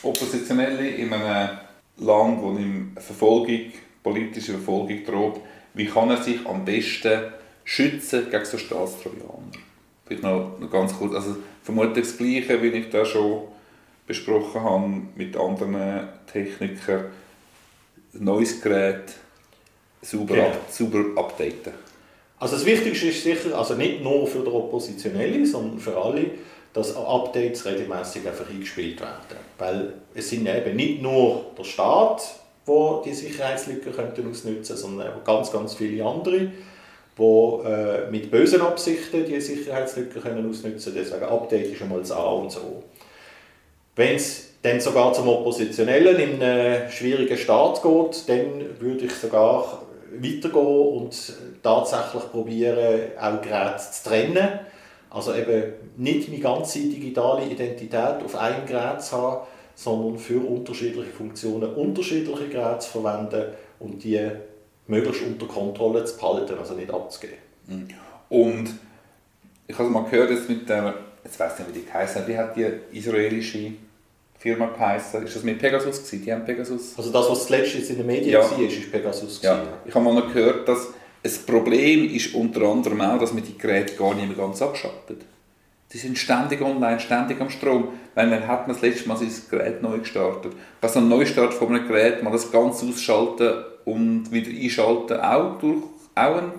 Oppositionelle 0.02 0.88
in 0.88 1.12
einem 1.12 1.58
Land, 1.98 2.42
wo 2.42 2.52
ihm 2.52 2.96
Verfolgung, 2.98 3.74
politische 4.04 4.54
Verfolgung 4.54 5.04
droht, 5.06 5.40
wie 5.74 5.86
kann 5.86 6.10
er 6.10 6.22
sich 6.22 6.46
am 6.46 6.66
besten 6.66 7.24
schützen 7.64 8.30
gegen 8.30 8.46
so 8.46 8.58
Staatstrojaner? 8.58 9.52
Vielleicht 10.06 10.24
noch, 10.24 10.60
noch 10.60 10.70
ganz 10.70 10.94
kurz, 10.94 11.16
also 11.16 11.38
vermutlich 11.64 12.06
das 12.06 12.18
Gleiche, 12.18 12.62
wie 12.62 12.68
ich 12.68 12.90
da 12.90 13.06
schon 13.06 13.44
besprochen 14.06 14.62
habe 14.62 15.02
mit 15.16 15.36
anderen 15.38 16.10
Technikern, 16.32 17.06
ein 18.14 18.24
neues 18.24 18.62
Gerät 18.62 19.14
sauber, 20.02 20.36
genau. 20.36 20.48
ab, 20.48 20.60
sauber 20.70 21.04
updaten. 21.16 21.74
Also 22.38 22.58
das 22.58 22.66
Wichtigste 22.66 23.08
ist 23.08 23.24
sicher, 23.24 23.58
also 23.58 23.76
nicht 23.76 24.04
nur 24.04 24.28
für 24.28 24.40
die 24.40 24.50
Oppositionellen, 24.50 25.46
sondern 25.46 25.80
für 25.80 25.98
alle, 25.98 26.26
dass 26.74 26.96
Updates 26.96 27.66
regelmäßig 27.66 28.28
einfach 28.28 28.50
eingespielt 28.50 29.00
werden. 29.00 29.38
Weil 29.58 29.94
es 30.14 30.30
sind 30.30 30.48
eben 30.48 30.76
nicht 30.76 31.02
nur 31.02 31.46
der 31.58 31.64
Staat, 31.64 32.43
wo 32.66 33.02
die 33.04 33.14
Sicherheitslücken 33.14 33.94
könnten 33.94 34.30
ausnutzen, 34.30 34.78
sondern 34.78 35.24
ganz, 35.26 35.52
ganz 35.52 35.76
viele 35.76 36.06
andere, 36.06 36.52
die 37.18 37.60
äh, 37.66 38.10
mit 38.10 38.32
bösen 38.32 38.62
Absichten 38.62 39.26
die 39.26 39.40
Sicherheitslücken 39.40 40.22
können 40.22 40.50
ausnutzen. 40.50 40.94
Deswegen 40.96 41.24
Update 41.24 41.74
ist 41.74 41.82
einmal 41.82 42.00
das 42.00 42.12
A 42.12 42.24
und 42.24 42.52
so. 42.52 42.84
Wenn 43.96 44.16
es 44.16 44.54
dann 44.64 44.80
sogar 44.80 45.14
zum 45.14 45.28
Oppositionellen 45.28 46.18
in 46.18 46.42
einem 46.42 46.90
schwierigen 46.90 47.38
Staat 47.38 47.84
geht, 47.84 48.30
dann 48.30 48.80
würde 48.80 49.06
ich 49.06 49.14
sogar 49.14 49.84
weitergehen 50.20 50.88
und 50.88 51.34
tatsächlich 51.62 52.32
probieren, 52.32 53.12
auch 53.20 53.42
Geräte 53.42 53.84
zu 53.92 54.10
trennen. 54.10 54.60
Also 55.10 55.36
eben 55.36 55.74
nicht 55.98 56.30
meine 56.30 56.42
ganze 56.42 56.80
digitale 56.80 57.46
Identität 57.46 58.24
auf 58.26 58.36
einem 58.36 58.66
Gerät 58.66 59.02
zu 59.02 59.18
haben, 59.18 59.48
sondern 59.76 60.18
für 60.18 60.40
unterschiedliche 60.40 61.12
Funktionen 61.12 61.74
unterschiedliche 61.74 62.48
Geräte 62.48 62.80
zu 62.80 62.92
verwenden 62.92 63.54
und 63.80 64.04
die 64.04 64.20
möglichst 64.88 65.24
unter 65.24 65.48
Kontrolle 65.48 66.04
zu 66.06 66.18
behalten, 66.18 66.58
also 66.58 66.74
nicht 66.74 66.92
abzugeben. 66.92 67.38
Mhm. 67.68 67.88
Und 68.30 68.70
ich 69.68 69.78
habe 69.78 69.90
mal 69.90 70.04
gehört, 70.04 70.32
jetzt 70.32 70.50
mit 70.50 70.68
der, 70.68 70.94
jetzt 71.24 71.40
weiß 71.40 71.60
nicht, 71.60 71.70
wie 71.70 71.80
die 71.80 71.86
geheißen 71.86 72.28
wie 72.28 72.38
hat 72.38 72.56
die 72.56 72.68
israelische 72.92 73.72
Firma 74.38 74.68
geheißen? 74.68 75.24
Ist 75.24 75.36
das 75.38 75.44
mit 75.44 75.60
Pegasus 75.60 76.04
gewesen? 76.04 76.26
Die 76.26 76.34
haben 76.34 76.46
Pegasus? 76.46 76.98
Also 76.98 77.12
das, 77.12 77.30
was 77.30 77.46
zuletzt 77.48 77.76
in 77.76 77.98
den 77.98 78.06
Medien 78.06 78.34
ja. 78.34 78.40
war, 78.40 78.60
ist 78.60 78.92
Pegasus 78.92 79.42
ja. 79.42 79.56
Gewesen. 79.56 79.74
Ich 79.86 79.96
habe 79.96 80.04
mal 80.04 80.14
noch 80.14 80.34
gehört, 80.34 80.68
dass 80.68 80.90
das 81.22 81.38
Problem 81.38 82.10
ist 82.10 82.36
unter 82.36 82.64
anderem 82.64 83.00
auch, 83.00 83.18
dass 83.18 83.34
man 83.34 83.44
die 83.44 83.58
Geräte 83.58 83.96
gar 83.96 84.14
nicht 84.14 84.28
mehr 84.28 84.36
ganz 84.36 84.62
abschaltet. 84.62 85.22
Die 85.94 85.98
sind 86.00 86.18
ständig 86.18 86.62
online, 86.62 87.00
ständig 87.00 87.40
am 87.40 87.50
Strom. 87.50 87.90
Weil 88.16 88.28
man 88.28 88.48
hat 88.48 88.68
man 88.68 88.76
das 88.76 88.82
letzte 88.82 89.08
Mal 89.08 89.18
sein 89.18 89.32
Gerät 89.50 89.82
neu 89.82 90.00
gestartet. 90.00 90.54
Bei 90.82 90.88
so 90.88 91.00
einem 91.00 91.10
Neustart 91.10 91.54
von 91.54 91.70
einem 91.70 91.88
Gerät 91.88 92.24
mal 92.24 92.32
das 92.32 92.52
ganz 92.52 92.84
ausschalten 92.84 93.64
und 93.86 94.32
wieder 94.32 94.50
einschalten 94.50 95.20
auch, 95.20 95.60
durch, 95.60 95.84
auch 96.16 96.38
ein 96.38 96.52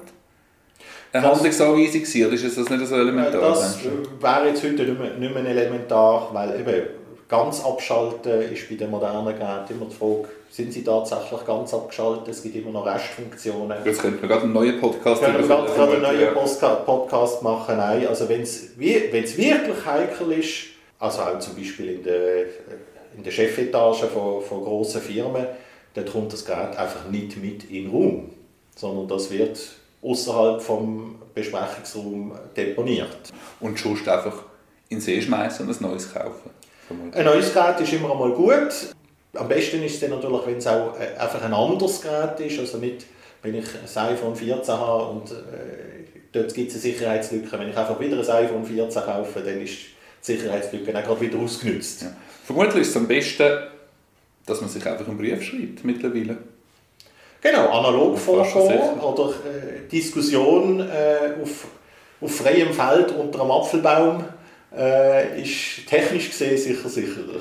eine 1.14 1.28
Handlungsanweisung 1.28 2.00
gewesen, 2.00 2.26
oder 2.26 2.34
ist 2.34 2.58
das 2.58 2.68
nicht 2.68 2.86
so 2.86 2.96
elementar? 2.96 3.40
Das 3.40 3.78
wäre 4.20 4.48
jetzt 4.48 4.64
heute 4.64 4.82
nicht 4.82 4.98
mehr, 4.98 5.14
nicht 5.14 5.32
mehr 5.32 5.46
elementar, 5.46 6.30
weil 6.32 6.58
eben 6.60 6.88
ganz 7.28 7.64
abschalten 7.64 8.52
ist 8.52 8.68
bei 8.68 8.74
den 8.74 8.90
modernen 8.90 9.26
Geräten 9.26 9.74
immer 9.74 9.86
die 9.86 9.94
Frage, 9.94 10.28
sind 10.54 10.72
sie 10.72 10.84
tatsächlich 10.84 11.44
ganz 11.44 11.74
abgeschaltet? 11.74 12.28
Es 12.28 12.40
gibt 12.40 12.54
immer 12.54 12.70
noch 12.70 12.86
Restfunktionen. 12.86 13.76
Jetzt 13.84 14.00
könnten 14.00 14.22
wir 14.22 14.28
gerade 14.28 14.42
einen 14.42 14.52
neuen 14.52 14.80
Podcast 14.80 15.20
machen. 15.20 15.38
Wir 15.38 15.48
gerade, 15.48 15.72
gerade 15.72 15.92
einen 15.94 16.02
neuen 16.02 16.84
Podcast 16.86 17.42
machen. 17.42 17.76
Nein, 17.76 18.06
also 18.06 18.28
wenn 18.28 18.42
es 18.42 18.78
wirklich 18.78 19.84
heikel 19.84 20.30
ist, 20.30 20.66
also 21.00 21.22
auch 21.22 21.40
zum 21.40 21.56
Beispiel 21.56 21.96
in 21.96 22.04
der, 22.04 22.42
in 23.16 23.24
der 23.24 23.32
Chefetage 23.32 24.04
von, 24.04 24.42
von 24.42 24.62
grossen 24.62 25.00
Firmen, 25.00 25.44
dann 25.94 26.06
kommt 26.06 26.32
das 26.32 26.44
Gerät 26.44 26.76
einfach 26.76 27.10
nicht 27.10 27.36
mit 27.36 27.64
in 27.64 27.86
den 27.86 27.90
Raum, 27.90 28.30
sondern 28.76 29.08
das 29.08 29.32
wird 29.32 29.58
außerhalb 30.02 30.62
vom 30.62 31.16
Besprechungsraum 31.34 32.32
deponiert. 32.56 33.32
Und 33.58 33.76
sonst 33.76 34.06
einfach 34.06 34.44
in 34.88 34.98
den 34.98 35.00
See 35.00 35.20
schmeißen 35.20 35.66
und 35.66 35.80
ein 35.80 35.90
neues 35.90 36.14
kaufen? 36.14 36.50
Ein 37.12 37.24
neues 37.24 37.52
Gerät 37.52 37.80
ist 37.80 37.92
immer 37.92 38.12
einmal 38.12 38.30
gut. 38.30 38.93
Am 39.34 39.48
besten 39.48 39.82
ist 39.82 39.94
es 39.94 40.00
dann 40.00 40.10
natürlich, 40.10 40.46
wenn 40.46 40.56
es 40.56 40.66
auch 40.66 40.98
äh, 40.98 41.18
einfach 41.18 41.42
ein 41.42 41.52
anderes 41.52 42.00
Gerät 42.00 42.38
ist, 42.40 42.58
also 42.58 42.78
nicht, 42.78 43.06
wenn 43.42 43.54
ich 43.54 43.66
ein 43.66 44.06
iPhone 44.06 44.34
14 44.34 44.74
habe 44.74 45.04
und 45.06 45.30
äh, 45.30 45.34
dort 46.32 46.54
gibt 46.54 46.68
es 46.68 46.74
eine 46.74 46.82
Sicherheitslücke. 46.82 47.58
Wenn 47.58 47.70
ich 47.70 47.76
einfach 47.76 47.98
wieder 48.00 48.16
ein 48.16 48.44
iPhone 48.44 48.64
14 48.64 49.02
kaufe, 49.02 49.40
dann 49.40 49.60
ist 49.60 49.72
die 49.72 50.32
Sicherheitslücke 50.32 50.96
auch 50.98 51.02
gerade 51.02 51.20
wieder 51.20 51.38
ausgenutzt. 51.38 52.02
Ja. 52.02 52.08
Vermutlich 52.44 52.82
ist 52.82 52.90
es 52.90 52.96
am 52.96 53.06
besten, 53.06 53.50
dass 54.46 54.60
man 54.60 54.70
sich 54.70 54.84
einfach 54.86 55.06
einen 55.06 55.18
Brief 55.18 55.42
schreibt 55.42 55.84
mittlerweile. 55.84 56.38
Genau, 57.40 57.68
analog 57.68 58.18
vorgehen 58.18 58.98
oder 59.00 59.28
äh, 59.30 59.86
Diskussion 59.90 60.80
äh, 60.80 61.42
auf, 61.42 61.66
auf 62.20 62.34
freiem 62.36 62.72
Feld 62.72 63.12
unter 63.12 63.42
einem 63.42 63.50
Apfelbaum 63.50 64.24
äh, 64.74 65.42
ist 65.42 65.86
technisch 65.86 66.30
gesehen 66.30 66.56
sicher 66.56 66.88
sicherer. 66.88 67.40